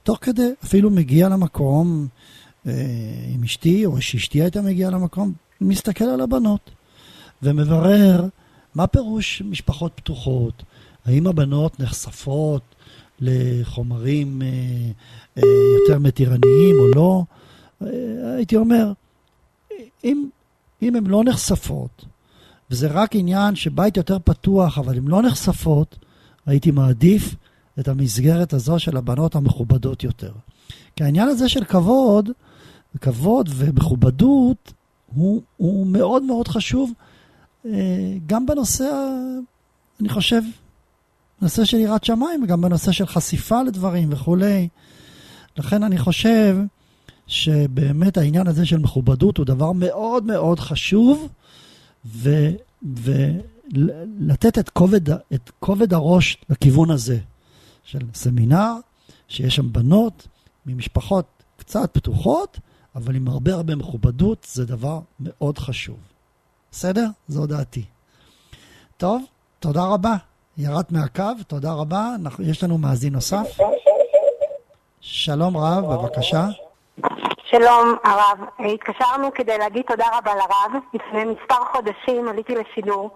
תוך 0.03 0.19
כדי, 0.21 0.51
אפילו 0.65 0.91
מגיע 0.91 1.29
למקום 1.29 2.07
אה, 2.67 2.73
עם 3.35 3.45
אשתי, 3.45 3.87
או 3.87 4.01
שאשתי 4.01 4.43
הייתה 4.43 4.63
מגיעה 4.63 4.91
למקום, 4.91 5.33
מסתכל 5.61 6.05
על 6.05 6.21
הבנות 6.21 6.71
ומברר 7.43 8.29
מה 8.75 8.87
פירוש 8.87 9.43
משפחות 9.43 9.93
פתוחות, 9.95 10.63
האם 11.05 11.27
הבנות 11.27 11.81
נחשפות 11.81 12.63
לחומרים 13.21 14.43
אה, 14.43 14.49
אה, 15.39 15.43
יותר 15.81 15.99
מתירניים 15.99 16.77
או 16.79 16.89
לא, 16.95 17.23
אה, 17.83 18.35
הייתי 18.37 18.57
אומר, 18.57 18.93
אם, 20.05 20.29
אם 20.83 20.97
הן 20.97 21.07
לא 21.07 21.25
נחשפות, 21.25 22.05
וזה 22.71 22.89
רק 22.89 23.17
עניין 23.17 23.57
שבית 23.57 23.97
יותר 23.97 24.19
פתוח, 24.25 24.79
אבל 24.79 24.97
הן 24.97 25.09
לא 25.09 25.23
נחשפות, 25.23 25.99
הייתי 26.47 26.71
מעדיף 26.71 27.35
את 27.79 27.89
המסגרת 27.89 28.53
הזו 28.53 28.79
של 28.79 28.97
הבנות 28.97 29.35
המכובדות 29.35 30.05
יותר. 30.05 30.33
כי 30.97 31.05
העניין 31.05 31.29
הזה 31.29 31.49
של 31.49 31.65
כבוד, 31.65 32.31
כבוד 33.01 33.49
ומכובדות, 33.55 34.73
הוא, 35.15 35.43
הוא 35.57 35.87
מאוד 35.87 36.23
מאוד 36.23 36.49
חשוב 36.49 36.93
גם 38.27 38.47
בנושא, 38.47 38.91
אני 40.01 40.09
חושב, 40.09 40.43
נושא 41.43 41.65
של 41.65 41.77
יראת 41.77 42.05
שמיים, 42.05 42.43
וגם 42.43 42.61
בנושא 42.61 42.93
של 42.93 43.07
חשיפה 43.07 43.63
לדברים 43.63 44.09
וכולי. 44.13 44.69
לכן 45.57 45.83
אני 45.83 45.99
חושב 45.99 46.57
שבאמת 47.27 48.17
העניין 48.17 48.47
הזה 48.47 48.67
של 48.67 48.79
מכובדות 48.79 49.37
הוא 49.37 49.47
דבר 49.47 49.73
מאוד 49.73 50.25
מאוד 50.25 50.61
חשוב, 50.61 51.29
ולתת 52.85 54.59
את 54.59 54.69
כובד, 54.69 55.11
את 55.11 55.51
כובד 55.61 55.93
הראש 55.95 56.37
לכיוון 56.51 56.91
הזה 56.91 57.19
של 57.85 57.99
סמינר, 58.15 58.73
שיש 59.29 59.57
שם 59.57 59.73
בנות 59.73 60.29
ממשפחות 60.67 61.25
קצת 61.57 61.91
פתוחות, 61.93 62.59
אבל 62.95 63.17
עם 63.17 63.29
הרבה 63.29 63.55
הרבה 63.55 63.75
מכובדות, 63.75 64.47
זה 64.53 64.65
דבר 64.65 65.01
מאוד 65.21 65.59
חשוב. 65.59 65.97
בסדר? 66.73 67.05
זו 67.29 67.47
דעתי. 67.47 67.85
טוב, 68.97 69.23
תודה 69.61 69.81
רבה. 69.85 70.15
ירדת 70.59 70.93
מהקו, 70.93 71.43
תודה 71.47 71.73
רבה. 71.73 72.07
אנחנו, 72.23 72.45
יש 72.45 72.65
לנו 72.65 72.79
מאזין 72.79 73.13
נוסף. 73.13 73.47
שלום 75.01 75.57
רב, 75.57 75.85
בבקשה. 75.93 76.45
שלום 77.45 77.95
הרב, 78.05 78.39
התקשרנו 78.59 79.35
כדי 79.35 79.59
להגיד 79.59 79.83
תודה 79.89 80.07
רבה 80.19 80.35
לרב. 80.35 80.83
לפני 80.95 81.25
מספר 81.25 81.65
חודשים 81.73 82.29
עליתי 82.29 82.55
לשידור 82.55 83.11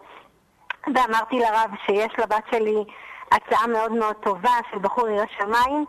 ואמרתי 0.95 1.39
לרב 1.39 1.71
שיש 1.87 2.13
לבת 2.19 2.45
שלי 2.51 2.85
הצעה 3.33 3.67
מאוד 3.67 3.93
מאוד 3.93 4.15
טובה 4.15 4.59
של 4.71 4.79
בחור 4.79 5.09
ירא 5.09 5.25
שמיים, 5.39 5.85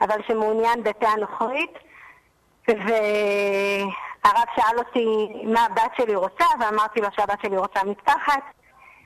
אבל 0.00 0.16
שמעוניין 0.28 0.82
בפה 0.82 1.08
הנוכרית. 1.08 1.78
והרב 4.26 4.46
שאל 4.56 4.78
אותי 4.78 5.28
מה 5.44 5.64
הבת 5.64 5.92
שלי 5.96 6.14
רוצה, 6.14 6.44
ואמרתי 6.60 7.00
לו 7.00 7.08
שהבת 7.16 7.40
שלי 7.42 7.56
רוצה 7.56 7.80
מטפחת. 7.84 8.42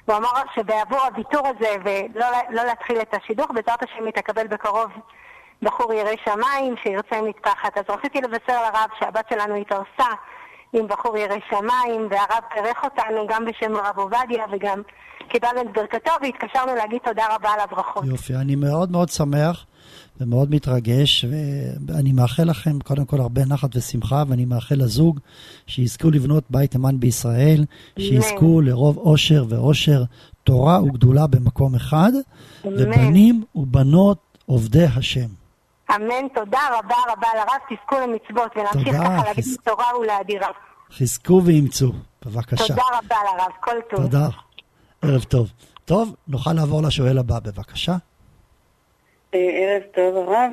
הוא 0.04 0.16
אמר 0.16 0.28
שבעבור 0.54 0.98
הוויתור 1.00 1.46
הזה 1.46 1.76
ולא 1.84 2.26
לא 2.50 2.62
להתחיל 2.62 3.00
את 3.00 3.14
השידוך, 3.14 3.50
בעזרת 3.50 3.82
השם 3.82 4.04
היא 4.04 4.12
תקבל 4.12 4.46
בקרוב 4.46 4.90
בחור 5.62 5.92
ירא 5.92 6.10
שמיים 6.24 6.74
שירצה 6.82 7.22
מטפחת. 7.22 7.78
אז 7.78 7.84
רציתי 7.88 8.20
לבשר 8.20 8.62
לרב 8.62 8.88
שהבת 8.98 9.24
שלנו 9.30 9.54
התארסה 9.54 10.14
עם 10.72 10.86
בחור 10.88 11.16
ירא 11.16 11.36
שמיים, 11.50 12.08
והרב 12.10 12.42
בירך 12.54 12.84
אותנו 12.84 13.26
גם 13.28 13.44
בשם 13.44 13.76
הרב 13.76 13.98
עובדיה 13.98 14.44
וגם 14.52 14.82
קיבלנו 15.28 15.60
את 15.60 15.66
ברכתו, 15.74 16.10
והתקשרנו 16.22 16.74
להגיד 16.74 16.98
תודה 17.04 17.24
רבה 17.34 17.48
על 17.50 17.60
הברכות. 17.60 18.04
יופי, 18.04 18.34
אני 18.34 18.56
מאוד 18.56 18.90
מאוד 18.90 19.08
שמח 19.08 19.66
ומאוד 20.20 20.54
מתרגש, 20.54 21.24
ואני 21.86 22.12
מאחל 22.12 22.42
לכם 22.44 22.80
קודם 22.80 23.04
כל 23.04 23.20
הרבה 23.20 23.44
נחת 23.44 23.76
ושמחה, 23.76 24.24
ואני 24.28 24.44
מאחל 24.44 24.74
לזוג 24.78 25.20
שיזכו 25.66 26.10
לבנות 26.10 26.44
בית 26.50 26.76
אמן 26.76 27.00
בישראל, 27.00 27.64
שיזכו 27.98 28.60
לרוב 28.60 28.96
עושר 28.96 29.44
ועושר, 29.48 30.02
תורה 30.44 30.82
וגדולה 30.82 31.26
במקום 31.26 31.74
אחד, 31.74 32.12
ובנים 32.64 33.44
ובנות 33.54 34.38
עובדי 34.46 34.84
השם. 34.84 35.39
אמן, 35.96 36.28
תודה 36.34 36.60
רבה 36.78 36.96
רבה 37.12 37.28
לרב, 37.34 37.60
תזכו 37.70 37.96
למצוות 38.00 38.56
ולהמשיך 38.56 38.96
ככה 38.96 39.24
להגיד 39.24 39.44
תורה 39.64 39.98
ולאדירה. 39.98 40.48
חזקו 40.92 41.42
ואימצו, 41.44 41.92
בבקשה. 42.26 42.66
תודה 42.68 42.82
רבה 42.98 43.16
לרב, 43.24 43.52
כל 43.60 43.80
טוב. 43.90 44.00
תודה, 44.00 44.26
ערב 45.02 45.22
טוב. 45.22 45.48
טוב, 45.84 46.14
נוכל 46.28 46.52
לעבור 46.52 46.82
לשואל 46.82 47.18
הבא, 47.18 47.38
בבקשה. 47.38 47.92
אה, 49.34 49.38
ערב 49.38 49.82
טוב 49.94 50.16
הרב. 50.16 50.52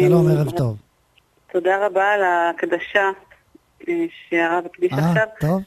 שלום, 0.00 0.30
ערב 0.30 0.50
טוב. 0.50 0.76
תודה 1.52 1.86
רבה 1.86 2.12
על 2.12 2.22
ההקדשה 2.22 3.10
אה, 3.88 4.04
שהרב 4.28 4.64
הקדיש 4.66 4.92
עכשיו. 4.92 5.16
אה, 5.16 5.26
טוב. 5.40 5.62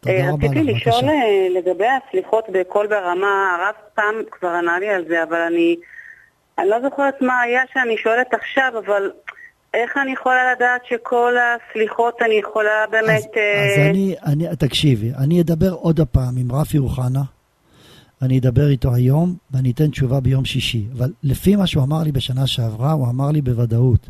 תודה 0.00 0.30
רבה 0.30 0.46
לך, 0.46 0.50
רציתי 0.50 0.64
לשאול 0.64 1.10
לגבי 1.50 1.86
הסליחות 1.86 2.44
בקול 2.52 2.86
ברמה, 2.86 3.56
הרב 3.58 3.74
פעם 3.94 4.14
כבר 4.30 4.48
ענה 4.48 4.78
לי 4.78 4.88
על 4.88 5.04
זה, 5.08 5.22
אבל 5.22 5.40
אני, 5.40 5.76
אני 6.58 6.68
לא 6.68 6.80
זוכרת 6.82 7.14
מה 7.20 7.40
היה 7.40 7.62
שאני 7.72 7.96
שואלת 7.96 8.34
עכשיו, 8.34 8.72
אבל 8.86 9.10
איך 9.74 9.96
אני 10.02 10.12
יכולה 10.12 10.52
לדעת 10.52 10.80
שכל 10.88 11.34
הסליחות 11.38 12.14
אני 12.22 12.34
יכולה 12.34 12.84
באמת... 12.90 13.30
אז, 13.36 13.78
אז 13.78 13.90
אני, 13.90 14.14
אני, 14.26 14.56
תקשיבי, 14.58 15.12
אני 15.18 15.40
אדבר 15.40 15.70
עוד 15.70 16.00
הפעם 16.00 16.36
עם 16.36 16.52
רפי 16.52 16.78
אוחנה. 16.78 17.22
אני 18.22 18.38
אדבר 18.38 18.68
איתו 18.68 18.94
היום 18.94 19.36
ואני 19.50 19.70
אתן 19.70 19.90
תשובה 19.90 20.20
ביום 20.20 20.44
שישי. 20.44 20.84
אבל 20.98 21.12
לפי 21.22 21.56
מה 21.56 21.66
שהוא 21.66 21.84
אמר 21.84 22.02
לי 22.02 22.12
בשנה 22.12 22.46
שעברה, 22.46 22.92
הוא 22.92 23.08
אמר 23.08 23.30
לי 23.30 23.42
בוודאות, 23.42 24.08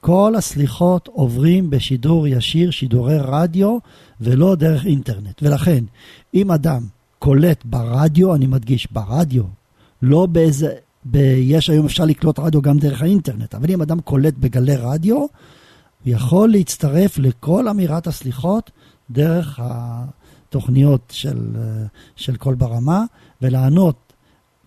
כל 0.00 0.34
הסליחות 0.36 1.08
עוברים 1.08 1.70
בשידור 1.70 2.28
ישיר, 2.28 2.70
שידורי 2.70 3.16
רדיו, 3.18 3.78
ולא 4.20 4.54
דרך 4.54 4.86
אינטרנט. 4.86 5.42
ולכן, 5.42 5.84
אם 6.34 6.50
אדם 6.50 6.82
קולט 7.18 7.64
ברדיו, 7.64 8.34
אני 8.34 8.46
מדגיש, 8.46 8.88
ברדיו, 8.90 9.42
לא 10.02 10.26
באיזה... 10.26 10.74
יש 11.36 11.70
היום 11.70 11.86
אפשר 11.86 12.04
לקלוט 12.04 12.38
רדיו 12.38 12.62
גם 12.62 12.78
דרך 12.78 13.02
האינטרנט, 13.02 13.54
אבל 13.54 13.70
אם 13.70 13.82
אדם 13.82 14.00
קולט 14.00 14.34
בגלי 14.38 14.76
רדיו, 14.76 15.16
הוא 15.16 15.28
יכול 16.06 16.50
להצטרף 16.50 17.18
לכל 17.18 17.68
אמירת 17.68 18.06
הסליחות 18.06 18.70
דרך 19.10 19.60
התוכניות 19.62 21.12
של, 21.12 21.56
של 22.16 22.36
קול 22.36 22.54
ברמה, 22.54 23.04
ולענות 23.42 24.12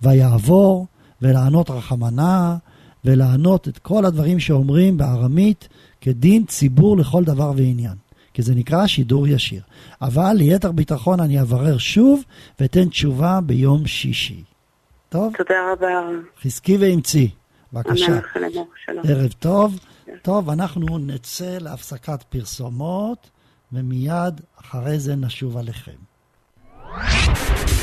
ויעבור, 0.01 0.87
ולענות 1.21 1.69
רחמנה, 1.69 2.57
ולענות 3.05 3.67
את 3.67 3.77
כל 3.77 4.05
הדברים 4.05 4.39
שאומרים 4.39 4.97
בארמית 4.97 5.67
כדין 6.01 6.45
ציבור 6.45 6.97
לכל 6.97 7.23
דבר 7.23 7.51
ועניין. 7.55 7.95
כי 8.33 8.41
זה 8.41 8.55
נקרא 8.55 8.87
שידור 8.87 9.27
ישיר. 9.27 9.61
אבל 10.01 10.33
ליתר 10.33 10.71
ביטחון 10.71 11.19
אני 11.19 11.41
אברר 11.41 11.77
שוב 11.77 12.23
ואתן 12.59 12.89
תשובה 12.89 13.39
ביום 13.41 13.87
שישי. 13.87 14.43
טוב? 15.11 15.33
תודה 15.37 15.71
רבה. 15.71 16.01
חזקי 16.41 16.77
ואמצי. 16.77 17.29
בבקשה. 17.73 18.19
ערב 19.03 19.31
טוב. 19.39 19.79
טוב, 20.21 20.49
אנחנו 20.49 20.97
נצא 20.97 21.57
להפסקת 21.61 22.23
פרסומות, 22.23 23.29
ומיד 23.73 24.41
אחרי 24.59 24.99
זה 24.99 25.15
נשוב 25.15 25.57
עליכם. 25.57 25.91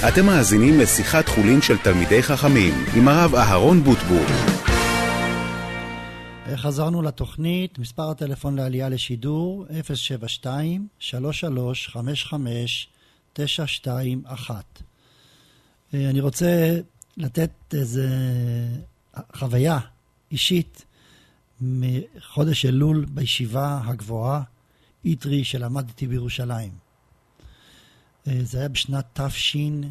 אתם 0.09 0.27
מאזינים 0.27 0.81
לשיחת 0.81 1.29
חולין 1.29 1.63
של 1.63 1.79
תלמידי 1.79 2.23
חכמים 2.23 2.75
עם 2.97 3.09
הרב 3.09 3.35
אהרון 3.35 3.81
בוטבור. 3.81 4.25
חזרנו 6.57 7.03
לתוכנית, 7.03 7.79
מספר 7.79 8.11
הטלפון 8.11 8.57
לעלייה 8.57 8.89
לשידור 8.89 9.67
072-3355-921. 13.37 14.51
אה, 15.95 16.11
אני 16.11 16.21
רוצה 16.21 16.79
לתת 17.19 17.51
איזו 17.75 18.03
חוויה 19.37 19.79
אישית 20.31 20.85
מחודש 21.61 22.67
אלול 22.67 23.05
בישיבה 23.05 23.81
הגבוהה. 23.85 24.43
איטרי 25.05 25.45
שלמד 25.45 25.89
איתי 25.89 26.07
בירושלים. 26.07 26.73
אה, 28.29 28.41
זה 28.43 28.59
היה 28.59 28.69
בשנת 28.69 29.21
תשל"ו. 29.21 29.83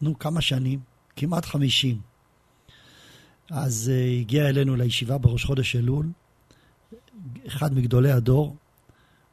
נו, 0.00 0.18
כמה 0.18 0.40
שנים? 0.40 0.80
כמעט 1.16 1.44
חמישים. 1.44 2.00
אז 3.50 3.90
uh, 3.90 4.20
הגיע 4.20 4.48
אלינו 4.48 4.76
לישיבה 4.76 5.18
בראש 5.18 5.44
חודש 5.44 5.76
אלול, 5.76 6.06
אחד 7.46 7.74
מגדולי 7.74 8.12
הדור, 8.12 8.56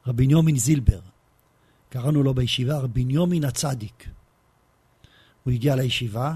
רבי 0.08 0.28
ניומין 0.28 0.58
זילבר. 0.58 1.00
קראנו 1.90 2.24
לו 2.24 2.34
בישיבה 2.34 2.78
רבי 2.78 3.04
ניומין 3.04 3.44
הצדיק. 3.44 4.10
הוא 5.50 5.54
הגיע 5.54 5.76
לישיבה, 5.76 6.36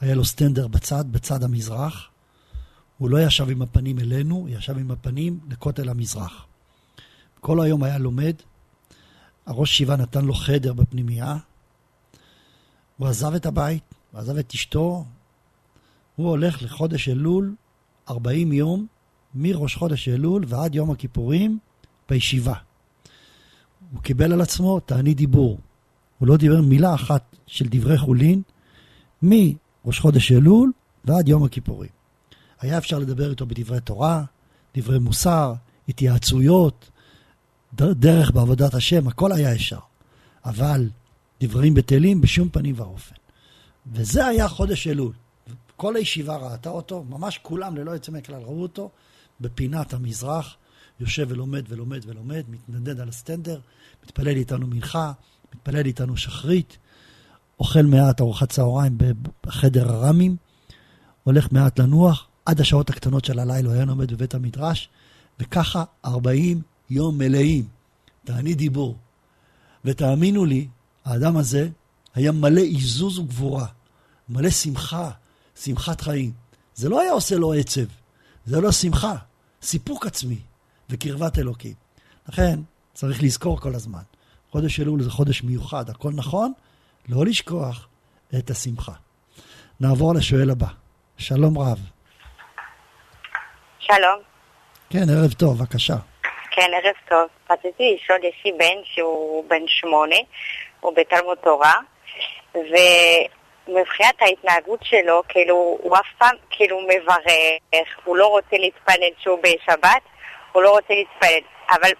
היה 0.00 0.14
לו 0.14 0.24
סטנדר 0.24 0.68
בצד, 0.68 1.04
בצד 1.10 1.42
המזרח. 1.42 2.08
הוא 2.98 3.10
לא 3.10 3.22
ישב 3.22 3.50
עם 3.50 3.62
הפנים 3.62 3.98
אלינו, 3.98 4.46
ישב 4.48 4.78
עם 4.78 4.90
הפנים 4.90 5.40
לכותל 5.50 5.88
המזרח. 5.88 6.46
כל 7.40 7.60
היום 7.60 7.82
היה 7.82 7.98
לומד, 7.98 8.34
הראש 9.46 9.72
ישיבה 9.72 9.96
נתן 9.96 10.24
לו 10.24 10.34
חדר 10.34 10.72
בפנימייה, 10.72 11.36
הוא 12.96 13.08
עזב 13.08 13.34
את 13.34 13.46
הבית, 13.46 13.94
הוא 14.12 14.20
עזב 14.20 14.36
את 14.36 14.54
אשתו, 14.54 15.04
הוא 16.16 16.28
הולך 16.28 16.62
לחודש 16.62 17.08
אלול, 17.08 17.54
40 18.08 18.52
יום, 18.52 18.86
מראש 19.34 19.74
חודש 19.74 20.08
אלול 20.08 20.44
ועד 20.48 20.74
יום 20.74 20.90
הכיפורים, 20.90 21.58
בישיבה. 22.08 22.54
הוא 23.92 24.02
קיבל 24.02 24.32
על 24.32 24.40
עצמו 24.40 24.80
תענית 24.80 25.16
דיבור. 25.16 25.58
הוא 26.18 26.28
לא 26.28 26.36
דיבר 26.36 26.60
מילה 26.60 26.94
אחת 26.94 27.36
של 27.46 27.66
דברי 27.68 27.98
חולין 27.98 28.42
מראש 29.22 29.98
חודש 30.00 30.32
אלול 30.32 30.72
ועד 31.04 31.28
יום 31.28 31.44
הכיפורים. 31.44 31.90
היה 32.60 32.78
אפשר 32.78 32.98
לדבר 32.98 33.30
איתו 33.30 33.46
בדברי 33.46 33.80
תורה, 33.80 34.24
דברי 34.76 34.98
מוסר, 34.98 35.54
התייעצויות, 35.88 36.90
דרך 37.74 38.30
בעבודת 38.30 38.74
השם, 38.74 39.08
הכל 39.08 39.32
היה 39.32 39.54
אפשר. 39.54 39.78
אבל 40.44 40.88
דברים 41.40 41.74
בטלים 41.74 42.20
בשום 42.20 42.48
פנים 42.48 42.74
ואופן. 42.78 43.14
וזה 43.92 44.26
היה 44.26 44.48
חודש 44.48 44.86
אלול. 44.86 45.12
כל 45.76 45.96
הישיבה 45.96 46.36
ראתה 46.36 46.70
אותו, 46.70 47.04
ממש 47.04 47.38
כולם 47.42 47.76
ללא 47.76 47.90
יוצא 47.90 48.12
מהכלל 48.12 48.42
ראו 48.42 48.62
אותו 48.62 48.90
בפינת 49.40 49.94
המזרח, 49.94 50.56
יושב 51.00 51.26
ולומד 51.28 51.64
ולומד 51.68 52.00
ולומד, 52.06 52.42
מתנדנד 52.48 53.00
על 53.00 53.08
הסטנדר, 53.08 53.60
מתפלל 54.04 54.36
איתנו 54.36 54.66
מנחה, 54.66 55.12
מתפלל 55.54 55.86
איתנו 55.86 56.16
שחרית, 56.16 56.78
אוכל 57.60 57.82
מעט 57.82 58.20
ארוחת 58.20 58.50
צהריים 58.50 58.98
בחדר 59.46 59.92
הרמים, 59.92 60.36
הולך 61.24 61.52
מעט 61.52 61.78
לנוח, 61.78 62.26
עד 62.46 62.60
השעות 62.60 62.90
הקטנות 62.90 63.24
של 63.24 63.38
הלילה 63.38 63.72
היה 63.72 63.84
לומד 63.84 64.12
בבית 64.12 64.34
המדרש, 64.34 64.88
וככה 65.40 65.84
40 66.04 66.62
יום 66.90 67.18
מלאים, 67.18 67.68
תענית 68.24 68.56
דיבור. 68.56 68.96
ותאמינו 69.84 70.44
לי, 70.44 70.68
האדם 71.04 71.36
הזה 71.36 71.68
היה 72.14 72.32
מלא 72.32 72.60
עיזוז 72.60 73.18
וגבורה, 73.18 73.66
מלא 74.28 74.50
שמחה, 74.50 75.10
שמחת 75.56 76.00
חיים. 76.00 76.32
זה 76.74 76.88
לא 76.88 77.00
היה 77.00 77.12
עושה 77.12 77.36
לו 77.36 77.52
עצב, 77.52 77.84
זה 78.46 78.60
לא 78.60 78.72
שמחה, 78.72 79.14
סיפוק 79.62 80.06
עצמי 80.06 80.38
וקרבת 80.90 81.38
אלוקים. 81.38 81.74
לכן, 82.28 82.60
צריך 82.94 83.22
לזכור 83.22 83.60
כל 83.60 83.74
הזמן. 83.74 84.02
חודש 84.52 84.80
אלול 84.80 85.02
זה 85.02 85.10
חודש 85.10 85.42
מיוחד, 85.42 85.90
הכל 85.90 86.10
נכון, 86.16 86.52
לא 87.08 87.24
לשכוח 87.26 87.88
את 88.38 88.50
השמחה. 88.50 88.92
נעבור 89.80 90.14
לשואל 90.14 90.50
הבא. 90.50 90.66
שלום 91.18 91.58
רב. 91.58 91.78
שלום. 93.78 94.20
כן, 94.90 95.10
ערב 95.10 95.32
טוב, 95.32 95.58
בבקשה. 95.58 95.96
כן, 96.50 96.70
ערב 96.74 96.94
טוב. 97.08 97.28
רציתי 97.50 97.96
לשאול, 97.96 98.18
יש 98.24 98.42
לי 98.44 98.52
בן 98.52 98.80
שהוא 98.84 99.44
בן 99.48 99.62
שמונה, 99.66 100.16
הוא 100.80 100.92
בתלמוד 100.96 101.38
תורה, 101.38 101.74
ומבחינת 102.54 104.14
ההתנהגות 104.20 104.80
שלו, 104.82 105.22
כאילו, 105.28 105.78
הוא 105.82 105.96
אף 105.96 106.06
פעם 106.18 106.36
כאילו 106.50 106.80
מברך, 106.80 107.88
הוא 108.04 108.16
לא 108.16 108.26
רוצה 108.26 108.56
להתפלל 108.56 109.10
שהוא 109.18 109.38
בשבת, 109.42 110.02
הוא 110.52 110.62
לא 110.62 110.70
רוצה 110.70 110.94
להתפלל. 110.94 111.57
אבל 111.70 111.90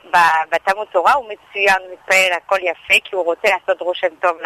בתלמוד 0.51 0.87
תורה 0.93 1.13
הוא 1.13 1.25
מצוין, 1.25 1.77
הוא 1.81 1.93
מתפלל 1.93 2.33
הכל 2.37 2.59
יפה, 2.63 2.95
כי 3.05 3.17
הוא 3.17 3.25
רוצה 3.25 3.49
לעשות 3.49 3.81
רושם 3.81 4.09
טוב 4.21 4.37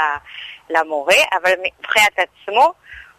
למורה, 0.71 1.23
אבל 1.43 1.53
מבחינת 1.79 2.13
עצמו 2.19 2.73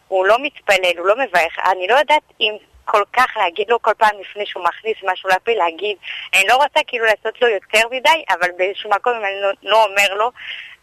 הוא 0.07 0.25
לא 0.25 0.37
מתפלל, 0.39 0.97
הוא 0.97 1.07
לא 1.07 1.15
מברך. 1.15 1.59
אני 1.71 1.87
לא 1.87 1.95
יודעת 1.95 2.23
אם 2.39 2.53
כל 2.85 3.03
כך 3.13 3.27
להגיד 3.35 3.65
לו 3.69 3.81
כל 3.81 3.91
פעם 3.97 4.15
לפני 4.21 4.45
שהוא 4.45 4.63
מכניס 4.63 4.97
משהו 5.11 5.29
לפה, 5.29 5.51
להגיד, 5.51 5.97
אני 6.35 6.43
לא 6.47 6.55
רוצה 6.55 6.79
כאילו 6.87 7.05
לעשות 7.05 7.41
לו 7.41 7.47
יותר 7.47 7.87
מדי, 7.91 8.23
אבל 8.29 8.47
באיזשהו 8.57 8.89
מקום 8.89 9.13
אם 9.13 9.25
אני 9.25 9.41
לא, 9.41 9.49
לא 9.63 9.85
אומר 9.85 10.17
לו, 10.17 10.31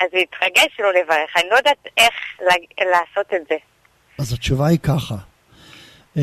אז 0.00 0.06
זה 0.12 0.18
יתרגש 0.18 0.80
לו 0.80 0.90
לברך. 0.90 1.36
אני 1.36 1.50
לא 1.50 1.56
יודעת 1.56 1.86
איך 1.96 2.14
לעשות 2.78 3.34
את 3.34 3.42
זה. 3.48 3.56
אז 4.18 4.32
התשובה 4.32 4.66
היא 4.66 4.78
ככה. 4.78 5.14
אה, 6.16 6.22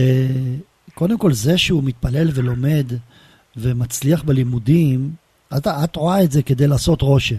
קודם 0.94 1.18
כל, 1.18 1.32
זה 1.32 1.58
שהוא 1.58 1.84
מתפלל 1.84 2.28
ולומד 2.36 2.86
ומצליח 3.58 4.24
בלימודים, 4.24 5.12
את, 5.58 5.68
את 5.68 5.96
רואה 5.96 6.24
את 6.24 6.32
זה 6.32 6.44
כדי 6.44 6.68
לעשות 6.68 7.02
רושם. 7.02 7.36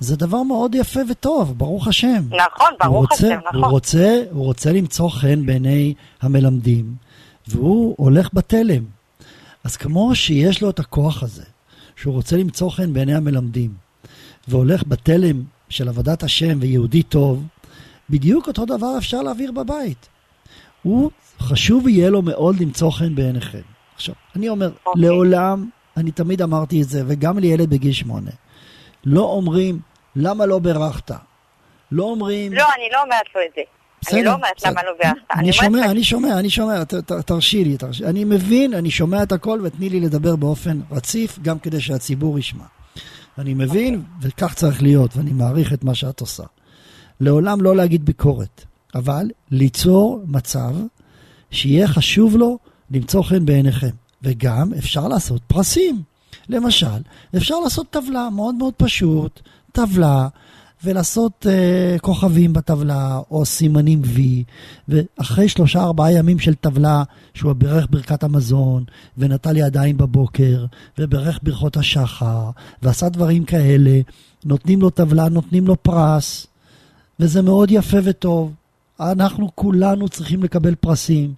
זה 0.00 0.16
דבר 0.16 0.42
מאוד 0.42 0.74
יפה 0.74 1.00
וטוב, 1.10 1.58
ברוך 1.58 1.88
השם. 1.88 2.22
נכון, 2.28 2.70
ברוך 2.80 3.10
רוצה, 3.10 3.26
השם, 3.26 3.38
נכון. 3.48 3.62
הוא 3.62 3.70
רוצה, 3.70 4.22
הוא 4.30 4.44
רוצה 4.44 4.72
למצוא 4.72 5.10
חן 5.10 5.46
בעיני 5.46 5.94
המלמדים, 6.22 6.94
והוא 7.48 7.94
הולך 7.98 8.28
בתלם. 8.32 8.84
אז 9.64 9.76
כמו 9.76 10.14
שיש 10.14 10.62
לו 10.62 10.70
את 10.70 10.78
הכוח 10.78 11.22
הזה, 11.22 11.44
שהוא 11.96 12.14
רוצה 12.14 12.36
למצוא 12.36 12.70
חן 12.70 12.92
בעיני 12.92 13.14
המלמדים, 13.14 13.74
והולך 14.48 14.82
בתלם 14.86 15.42
של 15.68 15.88
עבודת 15.88 16.22
השם 16.22 16.58
ויהודי 16.60 17.02
טוב, 17.02 17.44
בדיוק 18.10 18.48
אותו 18.48 18.64
דבר 18.64 18.98
אפשר 18.98 19.22
להעביר 19.22 19.52
בבית. 19.52 20.08
הוא, 20.82 21.10
חשוב 21.38 21.88
יהיה 21.88 22.10
לו 22.10 22.22
מאוד 22.22 22.60
למצוא 22.60 22.90
חן 22.90 23.14
בעיניכם. 23.14 23.75
עכשיו, 23.96 24.14
אני 24.36 24.48
אומר, 24.48 24.68
okay. 24.68 24.86
אוקיי. 24.86 25.02
לעולם, 25.02 25.68
אני 25.96 26.10
תמיד 26.10 26.42
אמרתי 26.42 26.82
את 26.82 26.88
זה, 26.88 27.02
וגם 27.06 27.38
לילד 27.38 27.70
בגיל 27.70 27.92
שמונה, 27.92 28.30
לא 29.04 29.22
אומרים, 29.22 29.80
למה 30.16 30.46
לא 30.46 30.58
בירכת? 30.58 31.10
לא 31.92 32.04
אומרים... 32.04 32.52
לא, 32.52 32.64
אני 32.76 32.84
לא 32.92 33.02
אומרת 33.02 33.26
לו 33.34 33.40
את 33.42 33.50
זה. 33.56 33.62
בסדר, 34.02 34.16
אני 34.16 34.24
לא 34.24 34.32
אומרת 34.32 34.64
למה 34.66 34.82
לא 34.82 34.92
בירכת. 35.02 35.24
אני 35.34 35.52
שומע, 35.52 35.90
אני 35.90 36.04
שומע, 36.04 36.38
אני 36.38 36.50
שומע, 36.50 36.84
תרשי 37.26 37.64
לי, 37.64 37.76
תרשי. 37.76 38.04
אני 38.04 38.24
מבין, 38.24 38.74
אני 38.74 38.90
שומע 38.90 39.22
את 39.22 39.32
הכל, 39.32 39.60
ותני 39.62 39.88
לי 39.88 40.00
לדבר 40.00 40.36
באופן 40.36 40.80
רציף, 40.90 41.38
גם 41.38 41.58
כדי 41.58 41.80
שהציבור 41.80 42.38
ישמע. 42.38 42.64
אני 43.38 43.54
מבין. 43.54 43.94
אוקיי. 43.94 44.30
וכך 44.30 44.54
צריך 44.54 44.82
להיות, 44.82 45.16
ואני 45.16 45.32
מעריך 45.32 45.72
את 45.72 45.84
מה 45.84 45.94
שאת 45.94 46.20
עושה. 46.20 46.42
לעולם 47.20 47.60
לא 47.60 47.76
להגיד 47.76 48.04
ביקורת, 48.04 48.64
אבל 48.94 49.30
ליצור 49.50 50.22
מצב 50.26 50.74
שיהיה 51.50 51.88
חשוב 51.88 52.36
לו 52.36 52.58
למצוא 52.90 53.22
חן 53.22 53.46
בעיניכם. 53.46 53.90
וגם 54.22 54.74
אפשר 54.78 55.08
לעשות 55.08 55.42
פרסים. 55.46 56.02
למשל, 56.48 57.02
אפשר 57.36 57.60
לעשות 57.60 57.86
טבלה 57.90 58.28
מאוד 58.30 58.54
מאוד 58.54 58.74
פשוט, 58.76 59.40
טבלה, 59.72 60.28
ולעשות 60.84 61.46
uh, 61.46 62.00
כוכבים 62.00 62.52
בטבלה, 62.52 63.20
או 63.30 63.44
סימנים 63.44 64.02
V, 64.02 64.20
ואחרי 64.88 65.48
שלושה 65.48 65.82
ארבעה 65.82 66.12
ימים 66.12 66.38
של 66.38 66.54
טבלה, 66.54 67.02
שהוא 67.34 67.52
בירך 67.52 67.86
ברכת 67.90 68.24
המזון, 68.24 68.84
ונטל 69.18 69.52
לי 69.52 69.60
ידיים 69.60 69.96
בבוקר, 69.96 70.66
וברך 70.98 71.38
ברכות 71.42 71.76
השחר, 71.76 72.50
ועשה 72.82 73.08
דברים 73.08 73.44
כאלה, 73.44 74.00
נותנים 74.44 74.80
לו 74.80 74.90
טבלה, 74.90 75.28
נותנים 75.28 75.66
לו 75.66 75.82
פרס, 75.82 76.46
וזה 77.20 77.42
מאוד 77.42 77.70
יפה 77.70 77.98
וטוב. 78.04 78.52
אנחנו 79.00 79.50
כולנו 79.54 80.08
צריכים 80.08 80.42
לקבל 80.42 80.74
פרסים. 80.74 81.34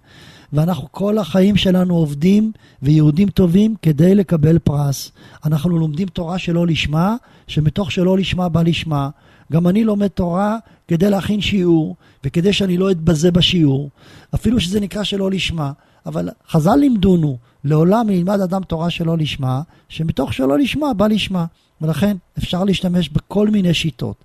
ואנחנו 0.53 0.89
כל 0.91 1.19
החיים 1.19 1.57
שלנו 1.57 1.97
עובדים 1.97 2.53
ויהודים 2.83 3.29
טובים 3.29 3.75
כדי 3.83 4.15
לקבל 4.15 4.59
פרס. 4.59 5.13
אנחנו 5.45 5.79
לומדים 5.79 6.09
תורה 6.09 6.39
שלא 6.39 6.67
לשמה, 6.67 7.17
שמתוך 7.47 7.93
שלא 7.93 8.19
לשמה 8.19 8.49
בא 8.49 8.63
לשמה. 8.63 9.09
גם 9.53 9.69
אני 9.69 9.85
לומד 9.85 10.07
תורה 10.07 10.59
כדי 10.89 11.11
להכין 11.11 11.41
שיעור, 11.41 11.97
וכדי 12.25 12.53
שאני 12.53 12.77
לא 12.77 12.91
אתבזה 12.91 13.31
בשיעור, 13.31 13.91
אפילו 14.35 14.61
שזה 14.61 14.81
נקרא 14.81 15.03
שלא 15.03 15.31
לשמה. 15.31 15.73
אבל 16.07 16.29
חז"ל 16.49 16.77
לימדונו, 16.77 17.39
לעולם 17.65 18.11
ילמד 18.11 18.41
אדם 18.41 18.63
תורה 18.63 18.91
שלא 18.91 19.19
לשמה, 19.19 19.63
שמתוך 19.89 20.33
שלא 20.33 20.59
לשמה 20.59 20.95
בא 20.95 21.07
לשמה. 21.07 21.45
ולכן 21.81 22.17
אפשר 22.39 22.65
להשתמש 22.65 23.09
בכל 23.09 23.49
מיני 23.49 23.75
שיטות. 23.75 24.25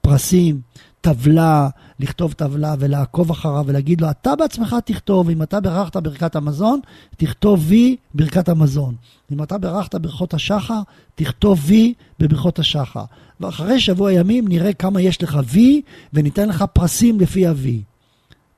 פרסים, 0.00 0.60
טבלה, 1.06 1.68
לכתוב 2.00 2.32
טבלה 2.32 2.74
ולעקוב 2.78 3.30
אחריו 3.30 3.64
ולהגיד 3.66 4.00
לו, 4.00 4.10
אתה 4.10 4.36
בעצמך 4.36 4.76
תכתוב, 4.84 5.30
אם 5.30 5.42
אתה 5.42 5.60
בירכת 5.60 5.96
ברכת 5.96 6.36
המזון, 6.36 6.80
תכתוב 7.16 7.64
וי 7.68 7.96
ברכת 8.14 8.48
המזון. 8.48 8.94
אם 9.32 9.42
אתה 9.42 9.58
בירכת 9.58 9.94
ברכות 9.94 10.34
השחר, 10.34 10.80
תכתוב 11.14 11.60
וי 11.66 11.94
בברכות 12.18 12.58
השחר. 12.58 13.04
ואחרי 13.40 13.80
שבוע 13.80 14.12
ימים 14.12 14.48
נראה 14.48 14.72
כמה 14.72 15.00
יש 15.00 15.22
לך 15.22 15.38
וי, 15.44 15.82
וניתן 16.12 16.48
לך 16.48 16.64
פרסים 16.72 17.20
לפי 17.20 17.46
הוי. 17.46 17.82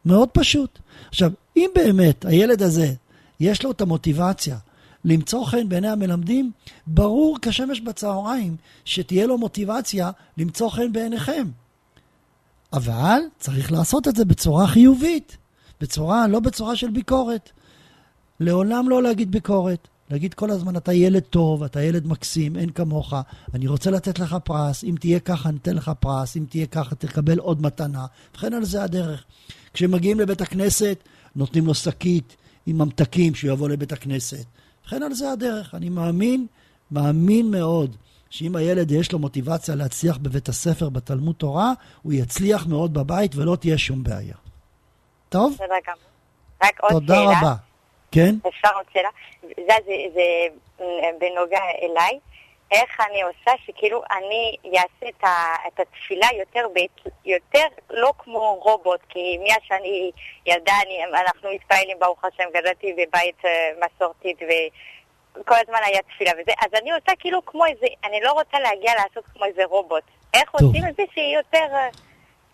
מאוד 0.04 0.28
פשוט. 0.28 0.78
עכשיו, 1.08 1.32
אם 1.56 1.70
באמת 1.74 2.24
הילד 2.24 2.62
הזה, 2.62 2.92
יש 3.40 3.64
לו 3.64 3.70
את 3.70 3.80
המוטיבציה 3.80 4.56
למצוא 5.04 5.44
חן 5.44 5.68
בעיני 5.68 5.88
המלמדים, 5.88 6.50
ברור 6.86 7.38
כשמש 7.42 7.80
בצהריים 7.80 8.56
שתהיה 8.84 9.26
לו 9.26 9.38
מוטיבציה 9.38 10.10
למצוא 10.38 10.70
חן 10.70 10.92
בעיניכם. 10.92 11.46
אבל 12.72 13.20
צריך 13.38 13.72
לעשות 13.72 14.08
את 14.08 14.16
זה 14.16 14.24
בצורה 14.24 14.66
חיובית, 14.66 15.36
בצורה, 15.80 16.26
לא 16.28 16.40
בצורה 16.40 16.76
של 16.76 16.90
ביקורת. 16.90 17.50
לעולם 18.40 18.88
לא 18.88 19.02
להגיד 19.02 19.32
ביקורת. 19.32 19.88
להגיד 20.10 20.34
כל 20.34 20.50
הזמן, 20.50 20.76
אתה 20.76 20.92
ילד 20.92 21.22
טוב, 21.22 21.62
אתה 21.62 21.82
ילד 21.82 22.06
מקסים, 22.06 22.56
אין 22.56 22.70
כמוך, 22.70 23.14
אני 23.54 23.66
רוצה 23.66 23.90
לתת 23.90 24.18
לך 24.18 24.36
פרס, 24.44 24.84
אם 24.84 24.94
תהיה 25.00 25.20
ככה, 25.20 25.48
אני 25.48 25.58
אתן 25.58 25.74
לך 25.76 25.90
פרס, 26.00 26.36
אם 26.36 26.44
תהיה 26.48 26.66
ככה, 26.66 26.94
תקבל 26.94 27.38
עוד 27.38 27.62
מתנה, 27.62 28.06
וכן 28.34 28.54
על 28.54 28.64
זה 28.64 28.82
הדרך. 28.82 29.24
כשמגיעים 29.74 30.20
לבית 30.20 30.40
הכנסת, 30.40 30.98
נותנים 31.36 31.66
לו 31.66 31.74
שקית 31.74 32.36
עם 32.66 32.78
ממתקים 32.78 33.34
שהוא 33.34 33.50
יבוא 33.50 33.68
לבית 33.68 33.92
הכנסת. 33.92 34.44
וכן 34.86 35.02
על 35.02 35.14
זה 35.14 35.32
הדרך. 35.32 35.74
אני 35.74 35.88
מאמין, 35.88 36.46
מאמין 36.90 37.50
מאוד, 37.50 37.96
שאם 38.30 38.56
הילד 38.56 38.90
יש 38.90 39.12
לו 39.12 39.18
מוטיבציה 39.18 39.74
להצליח 39.74 40.16
בבית 40.16 40.48
הספר, 40.48 40.88
בתלמוד 40.88 41.34
תורה, 41.34 41.72
הוא 42.02 42.12
יצליח 42.12 42.66
מאוד 42.66 42.94
בבית 42.94 43.36
ולא 43.36 43.56
תהיה 43.56 43.78
שום 43.78 44.02
בעיה. 44.02 44.34
טוב? 45.28 45.52
בסדר 45.54 45.74
גמור. 45.86 46.08
רק 46.62 46.80
עוד 46.80 46.92
תודה 46.92 47.14
שאלה. 47.14 47.38
רבה. 47.38 47.54
כן? 48.12 48.34
אפשר 48.48 48.68
עוד 48.74 48.84
שאלה? 48.92 49.08
זה, 49.42 49.74
זה, 49.86 49.94
זה 50.14 50.46
אה, 50.80 51.10
בנוגע 51.20 51.60
אליי. 51.82 52.18
איך 52.70 53.00
אני 53.10 53.22
עושה 53.22 53.50
שכאילו 53.66 54.02
אני 54.10 54.56
אעשה 54.78 55.08
את, 55.08 55.24
ה, 55.24 55.54
את 55.68 55.80
התפילה 55.80 56.26
יותר, 56.38 56.66
ב, 56.74 56.78
יותר 57.24 57.64
לא 57.90 58.12
כמו 58.18 58.54
רובוט, 58.54 59.00
כי 59.08 59.38
מאז 59.38 59.58
שאני 59.62 60.10
ילדה, 60.46 60.72
אני, 60.86 61.20
אנחנו 61.20 61.50
מתפעלים 61.54 61.98
ברוך 62.00 62.24
השם, 62.24 62.44
גדלתי 62.54 62.92
בבית 62.92 63.44
אה, 63.44 63.70
מסורתית 63.86 64.38
וכל 65.40 65.54
הזמן 65.64 65.78
היה 65.86 65.98
תפילה 66.14 66.30
וזה, 66.42 66.52
אז 66.60 66.80
אני 66.82 66.90
עושה 66.92 67.12
כאילו 67.18 67.38
כמו 67.46 67.66
איזה, 67.66 67.86
אני 68.04 68.16
לא 68.24 68.32
רוצה 68.32 68.58
להגיע 68.60 68.92
לעשות 68.98 69.24
כמו 69.34 69.44
איזה 69.44 69.62
רובוט. 69.70 70.02
איך 70.34 70.50
טוב. 70.58 70.62
עושים 70.68 70.88
את 70.88 70.94
זה 70.96 71.02
שיהיה 71.14 71.38
יותר... 71.38 71.74
אה, 71.74 71.88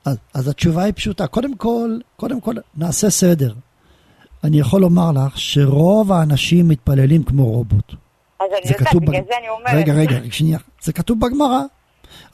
אז, 0.04 0.16
אז 0.34 0.48
התשובה 0.48 0.82
היא 0.82 0.92
פשוטה. 0.96 1.26
קודם 1.26 1.56
כל, 1.56 1.98
קודם 2.16 2.40
כל, 2.40 2.54
נעשה 2.76 3.10
סדר. 3.10 3.52
אני 4.44 4.60
יכול 4.60 4.80
לומר 4.80 5.10
לך 5.12 5.38
שרוב 5.38 6.12
האנשים 6.12 6.68
מתפללים 6.68 7.22
כמו 7.22 7.44
רובוט. 7.46 7.92
אז 8.40 8.46
אני 8.62 8.72
יודעת, 8.72 8.94
בגלל 8.94 9.20
בג- 9.20 9.26
זה 9.28 9.38
אני 9.38 9.48
אומרת. 9.48 9.74
רגע, 9.74 9.92
רגע, 9.92 10.16
שנייה. 10.30 10.58
זה 10.82 10.92
כתוב 10.92 11.20
בגמרא. 11.20 11.60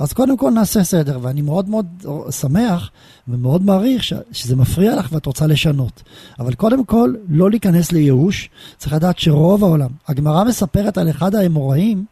אז 0.00 0.12
קודם 0.12 0.36
כל 0.36 0.50
נעשה 0.50 0.84
סדר, 0.84 1.18
ואני 1.22 1.42
מאוד 1.42 1.68
מאוד 1.68 1.86
שמח 2.30 2.90
ומאוד 3.28 3.62
מעריך 3.64 4.04
ש, 4.04 4.12
שזה 4.32 4.56
מפריע 4.56 4.96
לך 4.96 5.12
ואת 5.12 5.26
רוצה 5.26 5.46
לשנות. 5.46 6.02
אבל 6.38 6.54
קודם 6.54 6.84
כל, 6.84 7.14
לא 7.28 7.50
להיכנס 7.50 7.92
לייאוש, 7.92 8.50
צריך 8.78 8.92
לדעת 8.92 9.18
שרוב 9.18 9.64
העולם, 9.64 9.90
הגמרא 10.08 10.44
מספרת 10.44 10.98
על 10.98 11.10
אחד 11.10 11.34
האמוראים, 11.34 12.04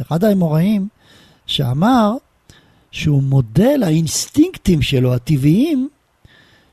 אחד 0.00 0.24
האמוראים, 0.24 0.88
שאמר 1.46 2.12
שהוא 2.90 3.22
מודה 3.22 3.76
לאינסטינקטים 3.76 4.82
שלו, 4.82 5.14
הטבעיים, 5.14 5.88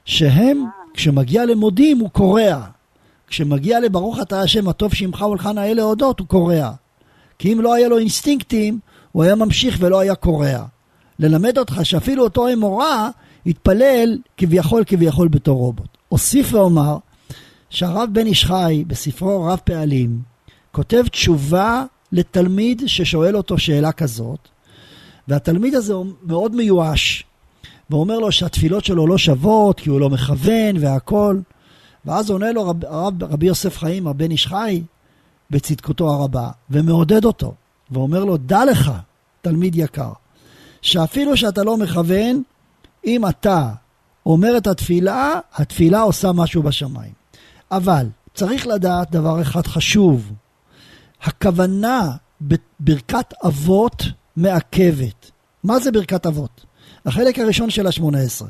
שהם, 0.06 0.66
כשמגיע 0.94 1.46
למודים 1.46 2.00
הוא 2.00 2.10
קורע. 2.10 2.66
כשמגיע 3.28 3.80
לברוך 3.80 4.20
אתה 4.22 4.42
השם 4.42 4.68
הטוב 4.68 4.94
שמך 4.94 5.22
ולך 5.22 5.50
נאה 5.56 5.74
להודות, 5.74 6.20
הוא 6.20 6.28
קורע. 6.28 6.72
כי 7.40 7.54
אם 7.54 7.62
לא 7.62 7.74
היה 7.74 7.88
לו 7.88 7.98
אינסטינקטים, 7.98 8.80
הוא 9.16 9.24
היה 9.24 9.36
ממשיך 9.36 9.78
ולא 9.80 10.00
היה 10.00 10.16
קורע. 10.16 10.66
ללמד 11.20 11.58
אותך 11.58 11.80
שאפילו 11.84 12.24
אותו 12.24 12.54
אמורא 12.54 13.10
התפלל 13.46 14.18
כביכול 14.38 14.84
כביכול 14.88 15.28
בתור 15.28 15.58
רובוט. 15.58 15.98
אוסיף 16.12 16.54
ואומר 16.54 16.98
שהרב 17.70 18.10
בן 18.14 18.26
איש 18.26 18.46
חי 18.46 18.84
בספרו 18.88 19.44
רב 19.44 19.60
פעלים 19.64 20.22
כותב 20.72 21.04
תשובה 21.12 21.84
לתלמיד 22.12 22.82
ששואל 22.86 23.38
אותו 23.38 23.58
שאלה 23.58 23.92
כזאת, 23.92 24.40
והתלמיד 25.28 25.76
הזה 25.76 25.94
מאוד 26.24 26.56
מיואש, 26.56 27.24
ואומר 27.90 28.20
לו 28.20 28.32
שהתפילות 28.32 28.86
שלו 28.86 29.08
לא 29.08 29.18
שוות, 29.18 29.80
כי 29.80 29.90
הוא 29.90 30.00
לא 30.00 30.10
מכוון 30.10 30.76
והכל. 30.80 31.40
ואז 32.06 32.30
עונה 32.30 32.52
לו 32.52 32.70
רב, 32.70 32.86
רב, 32.86 33.24
רבי 33.24 33.46
יוסף 33.46 33.78
חיים, 33.78 34.08
הבן 34.08 34.32
איש 34.32 34.48
חי, 34.48 34.82
בצדקותו 35.52 36.10
הרבה, 36.10 36.50
ומעודד 36.70 37.26
אותו, 37.26 37.54
ואומר 37.96 38.24
לו, 38.24 38.38
דע 38.38 38.66
לך, 38.66 38.92
תלמיד 39.42 39.76
יקר, 39.76 40.12
שאפילו 40.82 41.38
שאתה 41.38 41.64
לא 41.64 41.78
מכוון, 41.78 42.44
אם 43.06 43.28
אתה 43.28 43.70
אומר 44.26 44.58
את 44.58 44.68
התפילה, 44.68 45.40
התפילה 45.54 46.02
עושה 46.02 46.32
משהו 46.32 46.64
בשמיים. 46.64 47.14
אבל 47.72 48.08
צריך 48.34 48.68
לדעת 48.68 49.12
דבר 49.12 49.42
אחד 49.42 49.68
חשוב, 49.68 50.32
הכוונה 51.24 52.12
בברכת 52.42 53.34
אבות 53.46 54.04
מעכבת. 54.36 55.32
מה 55.64 55.80
זה 55.80 55.92
ברכת 55.92 56.26
אבות? 56.26 56.66
החלק 57.06 57.40
הראשון 57.40 57.70
של 57.70 57.88
השמונה 57.88 58.20
עשרה. 58.20 58.50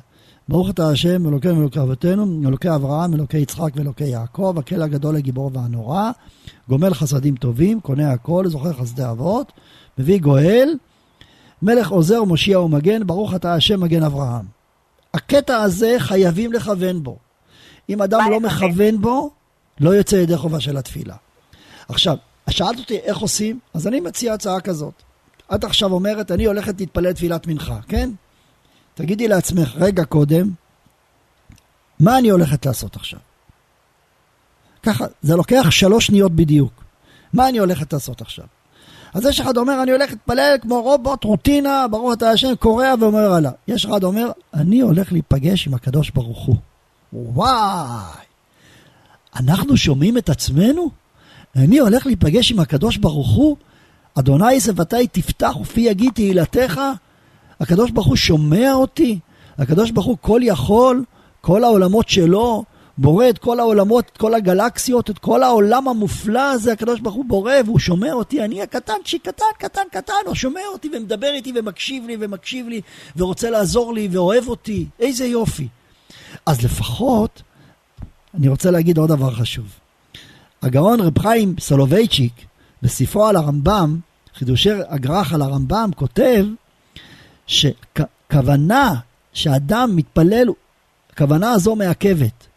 ברוך 0.50 0.70
אתה 0.70 0.90
השם, 0.90 1.28
אלוקינו 1.28 1.58
ואלוקי 1.58 1.80
אבותינו, 1.80 2.42
אלוקי 2.48 2.76
אברהם, 2.76 3.14
אלוקי 3.14 3.38
יצחק 3.38 3.72
ואלוקי 3.76 4.04
יעקב, 4.04 4.56
הקל 4.60 4.82
הגדול 4.82 5.16
הגיבור 5.16 5.52
והנורא, 5.54 6.12
גומל 6.70 6.94
חסדים 6.94 7.36
טובים, 7.36 7.80
קונה 7.80 8.12
הכל, 8.12 8.48
זוכר 8.48 8.74
חסדי 8.74 9.10
אבות, 9.10 9.52
מביא 9.98 10.20
גואל, 10.20 10.76
מלך 11.62 11.90
עוזר, 11.90 12.24
מושיע 12.24 12.60
ומגן, 12.60 13.08
ברוך 13.08 13.36
אתה 13.36 13.54
השם 13.54 13.80
מגן 13.80 14.04
אברהם. 14.04 14.46
הקטע 15.14 15.58
הזה 15.58 15.96
חייבים 16.00 16.54
לכוון 16.54 17.04
בו. 17.04 17.18
אם 17.90 18.02
אדם 18.02 18.22
לא 18.32 18.40
מכוון 18.40 19.02
בו, 19.02 19.32
לא 19.80 19.90
יוצא 19.90 20.16
ידי 20.16 20.38
חובה 20.38 20.60
של 20.60 20.78
התפילה. 20.78 21.16
עכשיו, 21.90 22.18
שאלת 22.50 22.80
אותי 22.80 22.98
איך 22.98 23.18
עושים, 23.18 23.60
אז 23.74 23.88
אני 23.88 24.00
מציע 24.00 24.34
הצעה 24.34 24.62
כזאת. 24.62 24.94
את 25.56 25.64
עכשיו 25.64 25.92
אומרת, 25.92 26.32
אני 26.32 26.46
הולכת 26.46 26.80
להתפלל 26.80 27.14
תפילת 27.14 27.48
מנחה, 27.48 27.80
כן? 27.88 28.10
תגידי 28.96 29.28
לעצמך 29.28 29.76
רגע 29.76 30.06
קודם, 30.06 30.52
מה 32.00 32.18
אני 32.18 32.30
הולכת 32.30 32.66
לעשות 32.66 32.96
עכשיו? 32.96 33.20
ככה, 34.84 35.06
זה 35.22 35.36
לוקח 35.36 35.68
שלוש 35.70 36.08
שניות 36.08 36.32
בדיוק. 36.32 36.84
מה 37.34 37.50
אני 37.50 37.58
הולכת 37.58 37.94
לעשות 37.94 38.22
עכשיו? 38.22 38.46
אז 39.14 39.26
יש 39.26 39.40
אחד 39.40 39.58
אומר, 39.58 39.84
אני 39.84 39.92
הולך 39.92 40.10
להתפלל 40.10 40.56
כמו 40.62 40.82
רובוט, 40.82 41.24
רוטינה, 41.24 41.86
ברוך 41.92 42.14
אתה 42.14 42.30
השם, 42.30 42.56
קורע 42.60 42.94
ואומר 43.00 43.34
הלאה. 43.34 43.52
יש 43.68 43.86
אחד 43.86 44.04
אומר, 44.04 44.32
אני 44.54 44.82
הולך 44.82 45.12
להיפגש 45.12 45.68
עם 45.68 45.74
הקדוש 45.74 46.10
ברוך 46.10 46.46
הוא. 46.46 46.56
וואי, 47.14 48.26
אנחנו 49.36 49.78
שומעים 49.78 50.18
את 50.18 50.30
עצמנו? 50.30 50.90
אני 51.56 51.80
הולך 51.80 52.06
להיפגש 52.06 52.52
עם 52.52 52.60
הקדוש 52.60 52.98
ברוך 52.98 53.36
הוא? 53.36 53.58
אדוני 54.20 54.60
שפתי 54.60 55.08
תפתח 55.08 55.56
ופי 55.62 55.82
יגיד 55.82 56.14
תהילתך? 56.14 56.82
הקדוש 57.60 57.92
ברוך 57.92 58.08
הוא 58.08 58.16
שומע 58.16 58.74
אותי? 58.74 59.20
הקדוש 59.58 59.92
ברוך 59.92 60.06
הוא 60.06 60.18
כל 60.22 60.40
יכול, 60.44 61.04
כל 61.42 61.64
העולמות 61.64 62.10
שלו, 62.10 62.64
בורא 62.98 63.30
את 63.30 63.38
כל 63.38 63.60
העולמות, 63.60 64.06
את 64.14 64.18
כל 64.18 64.34
הגלקסיות, 64.34 65.10
את 65.10 65.18
כל 65.18 65.44
העולם 65.44 65.88
המופלא 65.88 66.52
הזה, 66.52 66.74
הקדוש 66.74 67.00
ברוך 67.00 67.16
הוא 67.16 67.26
בורא 67.26 67.54
והוא 67.66 67.80
שומע 67.80 68.14
אותי, 68.14 68.44
אני 68.44 68.62
הקטנצ'יק, 68.62 69.28
קטן, 69.28 69.46
קטן, 69.58 69.82
קטן, 69.92 70.14
הוא 70.26 70.36
שומע 70.36 70.62
אותי 70.74 70.90
ומדבר 70.94 71.32
איתי 71.34 71.54
ומקשיב 71.56 72.08
לי 72.08 72.18
ומקשיב 72.20 72.68
לי 72.68 72.82
ורוצה 73.16 73.50
לעזור 73.50 73.94
לי 73.94 74.08
ואוהב 74.12 74.48
אותי, 74.48 74.86
איזה 75.00 75.26
יופי. 75.26 75.68
אז 76.46 76.62
לפחות, 76.66 77.42
אני 78.34 78.48
רוצה 78.48 78.72
להגיד 78.72 78.98
עוד 78.98 79.10
דבר 79.10 79.32
חשוב. 79.32 79.66
הגאון 80.62 81.00
רב 81.00 81.20
חיים 81.20 81.56
סולובייצ'יק, 81.60 82.34
בספרו 82.82 83.26
על 83.26 83.36
הרמב"ם, 83.36 84.00
חידושי 84.34 84.70
הגר"ח 84.88 85.34
על 85.34 85.42
הרמב"ם, 85.42 85.90
כותב 85.96 86.46
שכוונה 87.48 88.94
שאדם 89.34 89.96
מתפלל, 89.96 90.48
הכוונה 91.14 91.52
הזו 91.52 91.76
מעכבת, 91.76 92.48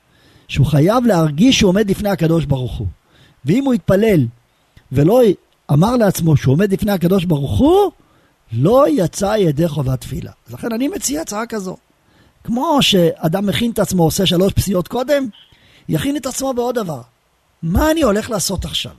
שהוא 0.49 0.67
חייב 0.67 1.07
להרגיש 1.07 1.59
שהוא 1.59 1.69
עומד 1.69 1.91
לפני 1.91 2.09
הקדוש 2.09 2.45
ברוך 2.45 2.77
הוא. 2.77 2.87
ואם 3.45 3.65
הוא 3.65 3.75
יתפלל 3.75 4.27
ולא 4.93 5.21
אמר 5.73 5.97
לעצמו 5.97 6.37
שהוא 6.37 6.53
עומד 6.53 6.73
לפני 6.73 6.93
הקדוש 6.93 7.25
ברוך 7.25 7.59
הוא, 7.59 7.91
לא 8.53 8.87
יצא 8.89 9.35
ידי 9.39 9.69
חובת 9.69 10.01
תפילה. 10.01 10.33
אז 10.47 10.55
לכן 10.55 10.73
אני 10.73 10.89
מציע 10.89 11.21
הצעה 11.21 11.47
כזו. 11.47 11.77
כמו 12.45 12.79
שאדם 12.81 13.47
מכין 13.47 13.71
את 13.71 13.79
עצמו, 13.79 14.03
עושה 14.03 14.27
שלוש 14.27 14.53
פסיעות 14.53 14.89
קודם, 14.89 15.27
יכין 15.89 16.17
את 16.17 16.27
עצמו 16.27 16.55
בעוד 16.55 16.75
דבר. 16.75 17.01
מה 17.63 17.91
אני 17.91 18.03
הולך 18.03 18.31
לעשות 18.31 18.65
עכשיו? 18.65 18.93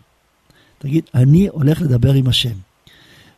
תגיד, 0.80 1.04
אני 1.16 1.48
הולך 1.48 1.82
לדבר 1.82 2.14
עם 2.14 2.28
השם. 2.28 2.69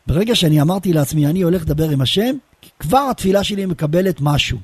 ברגע 0.07 0.35
שאני 0.35 0.61
אמרתי 0.61 0.93
לעצמי, 0.93 1.27
אני 1.27 1.41
הולך 1.41 1.61
לדבר 1.61 1.89
עם 1.89 2.01
השם, 2.01 2.35
כבר 2.79 3.07
התפילה 3.11 3.43
שלי 3.43 3.65
מקבלת 3.65 4.17
משהו, 4.21 4.57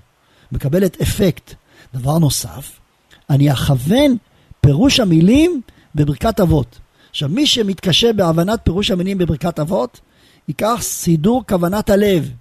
מקבלת 0.51 1.01
אפקט. 1.01 1.53
דבר 1.93 2.17
נוסף, 2.17 2.79
אני 3.29 3.51
אכוון 3.51 4.17
פירוש 4.61 4.99
המילים 4.99 5.61
בברכת 5.95 6.39
אבות. 6.39 6.79
עכשיו, 7.09 7.29
מי 7.29 7.47
שמתקשה 7.47 8.13
בהבנת 8.13 8.59
פירוש 8.63 8.91
המילים 8.91 9.17
בברכת 9.17 9.59
אבות, 9.59 9.99
ייקח 10.47 10.77
סידור 10.81 11.43
כוונת 11.47 11.89
הלב. 11.89 12.31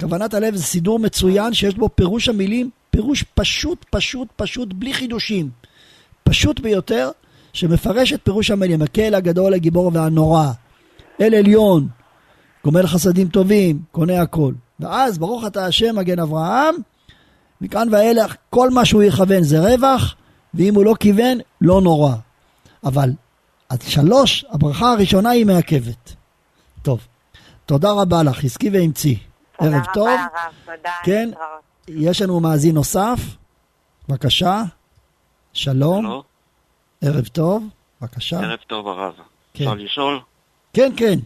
כוונת 0.00 0.34
הלב 0.34 0.56
זה 0.56 0.62
סידור 0.62 0.98
מצוין 0.98 1.54
שיש 1.54 1.74
בו 1.74 1.88
פירוש 1.94 2.28
המילים, 2.28 2.70
פירוש 2.90 3.24
פשוט, 3.34 3.84
פשוט, 3.90 4.28
פשוט, 4.36 4.72
בלי 4.72 4.94
חידושים. 4.94 5.50
פשוט 6.24 6.60
ביותר, 6.60 7.10
שמפרש 7.52 8.12
את 8.12 8.20
פירוש 8.22 8.50
המילים, 8.50 8.82
הקל 8.82 9.14
הגדול, 9.14 9.54
הגיבור 9.54 9.90
והנורא. 9.94 10.46
אל 11.20 11.34
עליון, 11.34 11.88
גומל 12.64 12.86
חסדים 12.86 13.28
טובים, 13.28 13.82
קונה 13.92 14.22
הכל. 14.22 14.52
ואז 14.80 15.18
ברוך 15.18 15.46
אתה 15.46 15.66
השם 15.66 15.96
מגן 15.96 16.18
אברהם, 16.18 16.74
מכאן 17.60 17.88
ואילך 17.92 18.34
כל 18.50 18.70
מה 18.70 18.84
שהוא 18.84 19.02
יכוון 19.02 19.42
זה 19.42 19.60
רווח, 19.60 20.14
ואם 20.54 20.74
הוא 20.74 20.84
לא 20.84 20.94
כיוון, 21.00 21.38
לא 21.60 21.80
נורא. 21.80 22.14
אבל 22.84 23.10
עד 23.68 23.82
שלוש, 23.82 24.44
הברכה 24.50 24.92
הראשונה 24.92 25.30
היא 25.30 25.46
מעכבת. 25.46 26.14
טוב, 26.82 27.06
תודה 27.66 27.92
רבה 27.92 28.22
לך, 28.22 28.36
חזקי 28.36 28.70
ואמצי. 28.70 29.18
ערב 29.58 29.84
טוב. 29.94 29.94
תודה 29.94 30.14
רבה, 30.14 30.42
הרב, 30.42 30.52
תודה. 30.64 30.92
כן. 31.04 31.30
יש 31.88 32.22
לנו 32.22 32.40
מאזין 32.40 32.74
נוסף, 32.74 33.20
בבקשה. 34.08 34.62
שלום, 35.52 36.06
הלו, 36.06 36.22
ערב 37.00 37.26
טוב, 37.26 37.64
בבקשה. 38.00 38.40
ערב 38.40 38.58
טוב 38.66 38.88
הרב. 38.88 39.14
כן. 39.54 39.64
אפשר 39.64 39.74
לשאול? 39.74 40.20
כן, 40.72 40.92
כן. 40.96 41.18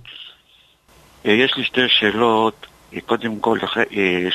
אה, 1.27 1.33
יש 1.33 1.57
לי 1.57 1.65
שתי 1.65 1.81
שאלות. 1.89 2.67
אה, 2.95 3.01
קודם 3.01 3.39
כל, 3.39 3.59
אחרי- 3.65 3.85
אה, 3.97 4.29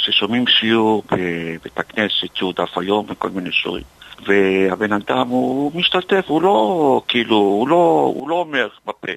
שיעור 0.59 1.03
בבית 1.11 1.79
הכנסת, 1.79 2.35
שהוא 2.35 2.53
דף 2.53 2.77
היום 2.77 3.05
וכל 3.09 3.29
מיני 3.29 3.51
שיעורים. 3.51 3.83
והבן 4.27 4.93
אדם 4.93 5.27
הוא 5.27 5.71
משתתף, 5.75 6.25
הוא 6.27 6.41
לא, 6.41 7.01
כאילו, 7.07 7.35
הוא 7.35 7.67
לא, 7.67 8.11
הוא 8.15 8.29
לא 8.29 8.35
אומר 8.35 8.67
בפה. 8.85 9.11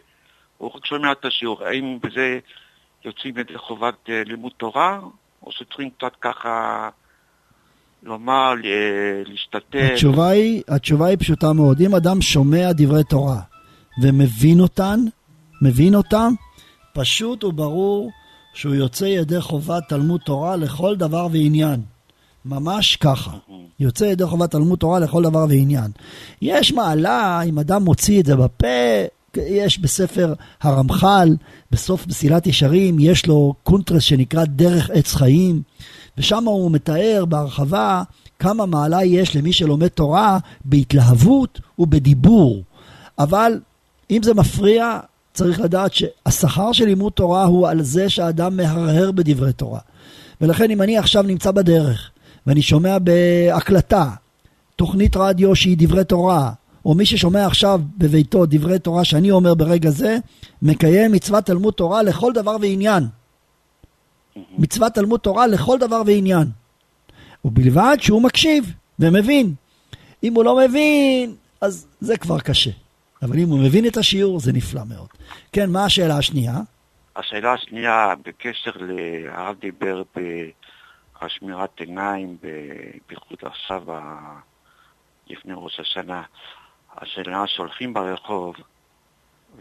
הוא 0.58 0.70
רק 0.74 0.86
שומע 0.86 1.12
את 1.12 1.24
השיעור. 1.24 1.64
האם 1.64 1.98
בזה 2.02 2.38
יוצאים 3.04 3.38
ידי 3.38 3.58
חובת 3.58 3.94
לימוד 4.08 4.52
תורה, 4.56 5.00
או 5.42 5.52
שצריכים 5.52 5.90
קצת 5.98 6.12
ככה 6.20 6.88
לומר, 8.02 8.54
להשתתף? 9.26 9.90
התשובה 9.92 10.28
היא, 10.28 10.62
התשובה 10.68 11.06
היא 11.06 11.16
פשוטה 11.18 11.52
מאוד. 11.52 11.80
אם 11.80 11.94
אדם 11.94 12.20
שומע 12.22 12.72
דברי 12.72 13.04
תורה 13.04 13.38
ומבין 14.02 14.60
אותן, 14.60 15.00
מבין 15.62 15.94
אותם, 15.94 16.32
פשוט 16.96 17.44
וברור 17.44 18.10
שהוא 18.54 18.74
יוצא 18.74 19.04
ידי 19.04 19.40
חובת 19.40 19.82
תלמוד 19.88 20.20
תורה 20.24 20.56
לכל 20.56 20.96
דבר 20.96 21.26
ועניין. 21.32 21.80
ממש 22.44 22.96
ככה. 22.96 23.30
יוצא 23.80 24.04
ידי 24.04 24.26
חובת 24.26 24.50
תלמוד 24.50 24.78
תורה 24.78 24.98
לכל 24.98 25.22
דבר 25.22 25.46
ועניין. 25.48 25.90
יש 26.42 26.72
מעלה, 26.72 27.42
אם 27.42 27.58
אדם 27.58 27.84
מוציא 27.84 28.20
את 28.20 28.26
זה 28.26 28.36
בפה, 28.36 28.66
יש 29.36 29.78
בספר 29.78 30.34
הרמח"ל, 30.62 31.36
בסוף 31.70 32.06
מסילת 32.06 32.46
ישרים, 32.46 32.96
יש 33.00 33.26
לו 33.26 33.54
קונטרס 33.62 34.02
שנקרא 34.02 34.44
דרך 34.44 34.90
עץ 34.90 35.14
חיים, 35.14 35.62
ושם 36.18 36.44
הוא 36.44 36.70
מתאר 36.70 37.24
בהרחבה 37.28 38.02
כמה 38.38 38.66
מעלה 38.66 39.04
יש 39.04 39.36
למי 39.36 39.52
שלומד 39.52 39.88
תורה 39.88 40.38
בהתלהבות 40.64 41.60
ובדיבור. 41.78 42.62
אבל 43.18 43.60
אם 44.10 44.22
זה 44.22 44.34
מפריע, 44.34 44.98
צריך 45.36 45.60
לדעת 45.60 45.92
שהשכר 45.94 46.72
של 46.72 46.84
לימוד 46.84 47.12
תורה 47.12 47.44
הוא 47.44 47.68
על 47.68 47.82
זה 47.82 48.08
שהאדם 48.08 48.56
מהרהר 48.56 49.12
בדברי 49.12 49.52
תורה. 49.52 49.80
ולכן 50.40 50.70
אם 50.70 50.82
אני 50.82 50.98
עכשיו 50.98 51.22
נמצא 51.22 51.50
בדרך, 51.50 52.10
ואני 52.46 52.62
שומע 52.62 52.98
בהקלטה, 52.98 54.10
תוכנית 54.76 55.16
רדיו 55.16 55.56
שהיא 55.56 55.76
דברי 55.78 56.04
תורה, 56.04 56.52
או 56.84 56.94
מי 56.94 57.06
ששומע 57.06 57.46
עכשיו 57.46 57.80
בביתו 57.98 58.46
דברי 58.46 58.78
תורה 58.78 59.04
שאני 59.04 59.30
אומר 59.30 59.54
ברגע 59.54 59.90
זה, 59.90 60.18
מקיים 60.62 61.12
מצוות 61.12 61.44
תלמוד 61.44 61.74
תורה 61.74 62.02
לכל 62.02 62.32
דבר 62.32 62.56
ועניין. 62.60 63.06
מצוות 64.58 64.92
תלמוד 64.94 65.20
תורה 65.20 65.46
לכל 65.46 65.78
דבר 65.78 66.02
ועניין. 66.06 66.48
ובלבד 67.44 67.96
שהוא 68.00 68.22
מקשיב 68.22 68.72
ומבין. 68.98 69.54
אם 70.22 70.34
הוא 70.34 70.44
לא 70.44 70.56
מבין, 70.56 71.34
אז 71.60 71.86
זה 72.00 72.16
כבר 72.16 72.40
קשה. 72.40 72.70
אבל 73.22 73.38
אם 73.38 73.48
הוא 73.48 73.58
מבין 73.58 73.86
את 73.86 73.96
השיעור, 73.96 74.40
זה 74.40 74.52
נפלא 74.52 74.82
מאוד. 74.88 75.08
כן, 75.52 75.70
מה 75.70 75.84
השאלה 75.84 76.18
השנייה? 76.18 76.54
השאלה 77.16 77.52
השנייה, 77.52 78.14
בקשר 78.24 78.70
הרב 79.28 79.56
דיבר 79.60 80.02
ב- 80.16 80.48
על 81.20 81.28
שמירת 81.28 81.80
עיניים, 81.80 82.36
בייחוד 83.08 83.38
עכשיו, 83.42 83.82
לפני 85.26 85.52
ראש 85.56 85.80
השנה. 85.80 86.22
השאלה 86.96 87.46
שהולכים 87.46 87.94
ברחוב, 87.94 88.54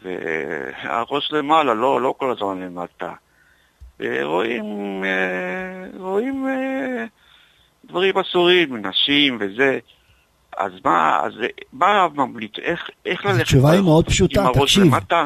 והראש 0.02 1.32
למעלה, 1.32 1.74
לא, 1.74 2.02
לא 2.02 2.16
כל 2.18 2.32
הזמן 2.32 2.62
למטה. 2.62 3.14
ורואים, 4.00 5.04
אה, 5.04 6.00
רואים 6.00 6.48
אה, 6.48 7.06
דברים 7.86 8.18
אסורים, 8.18 8.86
נשים 8.86 9.38
וזה. 9.40 9.80
אז 10.58 10.72
מה, 10.86 11.20
אז 11.24 11.32
מה 11.74 11.86
הרב 11.88 12.12
ממליץ? 12.16 12.52
איך, 12.62 12.90
איך 13.06 13.26
ללכת 13.26 13.42
התשובה 13.42 13.72
היא 13.72 13.82
מאוד 13.82 14.06
פשוטה, 14.06 14.42
עם 14.42 14.48
הראש 14.48 14.58
תקשיב. 14.58 14.84
למטה? 14.84 15.26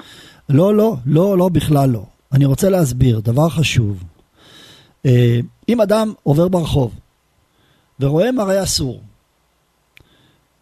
לא, 0.49 0.75
לא, 0.75 0.95
לא, 1.05 1.37
לא, 1.37 1.49
בכלל 1.49 1.89
לא. 1.89 2.03
אני 2.33 2.45
רוצה 2.45 2.69
להסביר, 2.69 3.19
דבר 3.19 3.49
חשוב. 3.49 4.03
אה, 5.05 5.39
אם 5.69 5.81
אדם 5.81 6.13
עובר 6.23 6.47
ברחוב 6.47 6.99
ורואה 7.99 8.31
מראה 8.31 8.63
אסור, 8.63 9.01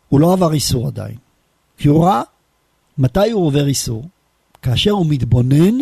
הוא 0.09 0.20
לא 0.20 0.34
עבר 0.34 0.53
איסור 0.53 0.88
עדיין. 0.88 1.15
כי 1.78 1.88
הוא 1.88 2.05
ראה 2.05 2.22
מתי 2.97 3.32
הוא 3.32 3.45
עובר 3.45 3.68
איסור? 3.68 4.05
כאשר 4.61 4.91
הוא 4.91 5.05
מתבונן 5.09 5.78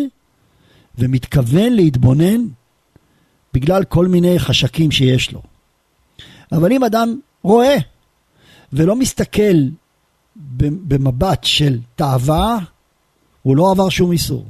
ומתכוון 0.98 1.72
להתבונן 1.72 2.46
בגלל 3.54 3.84
כל 3.84 4.06
מיני 4.06 4.38
חשקים 4.38 4.90
שיש 4.90 5.32
לו. 5.32 5.42
אבל 6.52 6.72
אם 6.72 6.84
אדם 6.84 7.18
רואה 7.42 7.76
ולא 8.72 8.96
מסתכל 8.96 9.56
במבט 10.56 11.44
של 11.44 11.78
תאווה, 11.94 12.58
הוא 13.42 13.56
לא 13.56 13.70
עבר 13.70 13.88
שום 13.88 14.12
איסור. 14.12 14.46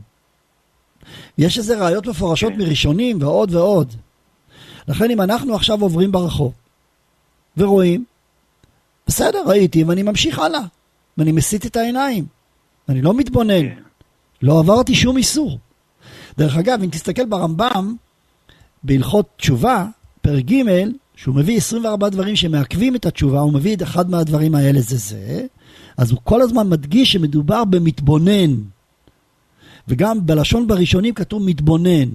יש 1.39 1.59
איזה 1.59 1.85
ראיות 1.85 2.07
מפורשות 2.07 2.53
מראשונים 2.53 3.23
ועוד 3.23 3.55
ועוד. 3.55 3.95
לכן 4.89 5.11
אם 5.11 5.21
אנחנו 5.21 5.55
עכשיו 5.55 5.83
עוברים 5.83 6.12
ברחוב 6.12 6.53
ורואים, 7.57 8.05
בסדר, 9.07 9.43
ראיתי 9.47 9.85
ואני 9.85 10.03
ממשיך 10.03 10.39
הלאה, 10.39 10.61
ואני 11.19 11.33
מסיט 11.33 11.67
את 11.67 11.77
העיניים, 11.77 12.27
אני 12.89 13.03
לא 13.03 13.14
מתבונן, 13.14 13.67
לא 14.43 14.59
עברתי 14.59 14.95
שום 14.95 15.17
איסור. 15.17 15.59
דרך 16.39 16.57
אגב, 16.57 16.83
אם 16.83 16.91
תסתכל 16.91 17.25
ברמב"ם, 17.25 17.95
בהלכות 18.83 19.29
תשובה, 19.37 19.87
פרק 20.23 20.45
ג', 20.45 20.62
שהוא 21.17 21.35
מביא 21.35 21.57
24 21.57 22.09
דברים 22.09 22.37
שמעכבים 22.37 22.97
את 22.97 23.07
התשובה, 23.07 23.41
הוא 23.41 23.53
מביא 23.53 23.77
את 23.77 23.83
אחד 23.83 24.11
מהדברים 24.11 24.55
האלה 24.55 24.81
זה 24.81 24.97
זה, 24.97 25.47
אז 25.97 26.11
הוא 26.11 26.21
כל 26.25 26.43
הזמן 26.43 26.69
מדגיש 26.69 27.12
שמדובר 27.12 27.64
במתבונן. 27.64 28.55
וגם 29.89 30.27
בלשון 30.27 30.67
בראשונים 30.67 31.14
כתוב 31.14 31.43
מתבונן. 31.43 32.09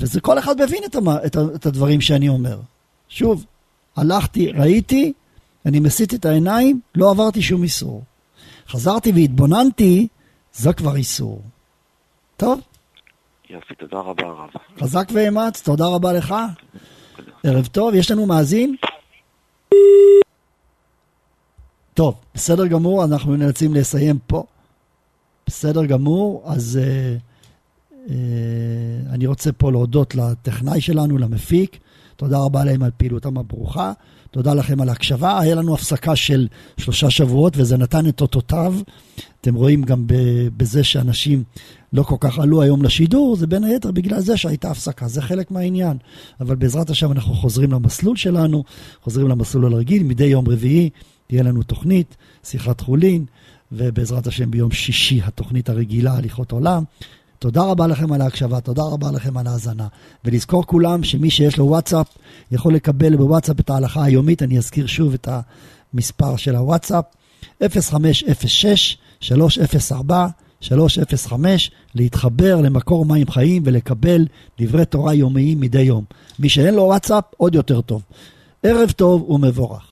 וזה 0.00 0.20
כל 0.20 0.38
אחד 0.38 0.62
מבין 0.62 0.84
את, 0.84 0.94
המ, 0.94 1.08
את, 1.08 1.36
ה, 1.36 1.40
את 1.54 1.66
הדברים 1.66 2.00
שאני 2.00 2.28
אומר. 2.28 2.60
שוב, 3.08 3.44
הלכתי, 3.96 4.52
ראיתי, 4.52 5.12
אני 5.66 5.80
מסיט 5.80 6.14
את 6.14 6.24
העיניים, 6.24 6.80
לא 6.94 7.10
עברתי 7.10 7.42
שום 7.42 7.62
איסור. 7.62 8.02
חזרתי 8.68 9.12
והתבוננתי, 9.12 10.08
זה 10.52 10.72
כבר 10.72 10.96
איסור. 10.96 11.42
טוב, 12.36 12.60
יופי, 13.50 13.74
תודה 13.74 13.98
רבה 13.98 14.26
הרב. 14.26 14.50
חזק 14.80 15.08
ואמץ, 15.12 15.62
תודה 15.62 15.86
רבה 15.86 16.12
לך. 16.12 16.34
ערב 17.44 17.66
טוב, 17.66 17.94
יש 17.94 18.10
לנו 18.10 18.26
מאזין? 18.26 18.76
טוב, 21.94 22.14
בסדר 22.34 22.66
גמור, 22.66 23.04
אנחנו 23.04 23.36
נאלצים 23.36 23.74
לסיים 23.74 24.18
פה. 24.26 24.44
בסדר 25.46 25.84
גמור, 25.84 26.42
אז 26.46 26.80
אה, 26.82 27.16
אה, 28.10 28.14
אני 29.10 29.26
רוצה 29.26 29.52
פה 29.52 29.72
להודות 29.72 30.14
לטכנאי 30.14 30.80
שלנו, 30.80 31.18
למפיק. 31.18 31.78
תודה 32.16 32.38
רבה 32.38 32.64
להם 32.64 32.82
על 32.82 32.90
פעילותם 32.96 33.38
הברוכה. 33.38 33.92
תודה 34.30 34.54
לכם 34.54 34.80
על 34.80 34.88
ההקשבה. 34.88 35.40
היה 35.40 35.54
לנו 35.54 35.74
הפסקה 35.74 36.16
של 36.16 36.48
שלושה 36.76 37.10
שבועות 37.10 37.56
וזה 37.56 37.76
נתן 37.76 38.08
את 38.08 38.20
אותותיו. 38.20 38.74
אתם 39.40 39.54
רואים 39.54 39.82
גם 39.82 40.04
בזה 40.56 40.84
שאנשים 40.84 41.42
לא 41.92 42.02
כל 42.02 42.16
כך 42.20 42.38
עלו 42.38 42.62
היום 42.62 42.82
לשידור, 42.82 43.36
זה 43.36 43.46
בין 43.46 43.64
היתר 43.64 43.90
בגלל 43.90 44.20
זה 44.20 44.36
שהייתה 44.36 44.70
הפסקה, 44.70 45.08
זה 45.08 45.22
חלק 45.22 45.50
מהעניין. 45.50 45.96
אבל 46.40 46.56
בעזרת 46.56 46.90
השם 46.90 47.12
אנחנו 47.12 47.34
חוזרים 47.34 47.72
למסלול 47.72 48.16
שלנו, 48.16 48.64
חוזרים 49.02 49.28
למסלול 49.28 49.74
הרגיל, 49.74 50.02
מדי 50.02 50.24
יום 50.24 50.48
רביעי 50.48 50.90
תהיה 51.26 51.42
לנו 51.42 51.62
תוכנית, 51.62 52.16
שיחת 52.44 52.80
חולין, 52.80 53.24
ובעזרת 53.72 54.26
השם 54.26 54.50
ביום 54.50 54.70
שישי 54.70 55.20
התוכנית 55.24 55.68
הרגילה, 55.68 56.16
הליכות 56.16 56.52
עולם. 56.52 56.84
תודה 57.38 57.62
רבה 57.62 57.86
לכם 57.86 58.12
על 58.12 58.20
ההקשבה, 58.20 58.60
תודה 58.60 58.82
רבה 58.82 59.10
לכם 59.10 59.36
על 59.36 59.46
ההאזנה. 59.46 59.86
ולזכור 60.24 60.66
כולם 60.66 61.04
שמי 61.04 61.30
שיש 61.30 61.56
לו 61.56 61.66
וואטסאפ 61.66 62.06
יכול 62.50 62.74
לקבל 62.74 63.16
בוואטסאפ 63.16 63.60
את 63.60 63.70
ההלכה 63.70 64.04
היומית, 64.04 64.42
אני 64.42 64.58
אזכיר 64.58 64.86
שוב 64.86 65.14
את 65.14 65.28
המספר 65.94 66.36
של 66.36 66.56
הוואטסאפ, 66.56 67.04
0506 67.62 68.98
304 69.20 70.28
305, 70.60 71.70
להתחבר 71.94 72.60
למקור 72.60 73.04
מים 73.04 73.30
חיים 73.30 73.62
ולקבל 73.66 74.26
דברי 74.60 74.84
תורה 74.84 75.14
יומיים 75.14 75.60
מדי 75.60 75.82
יום. 75.82 76.04
מי 76.38 76.48
שאין 76.48 76.74
לו 76.74 76.82
וואטסאפ, 76.82 77.24
עוד 77.36 77.54
יותר 77.54 77.80
טוב. 77.80 78.02
ערב 78.62 78.90
טוב 78.90 79.30
ומבורך. 79.30 79.82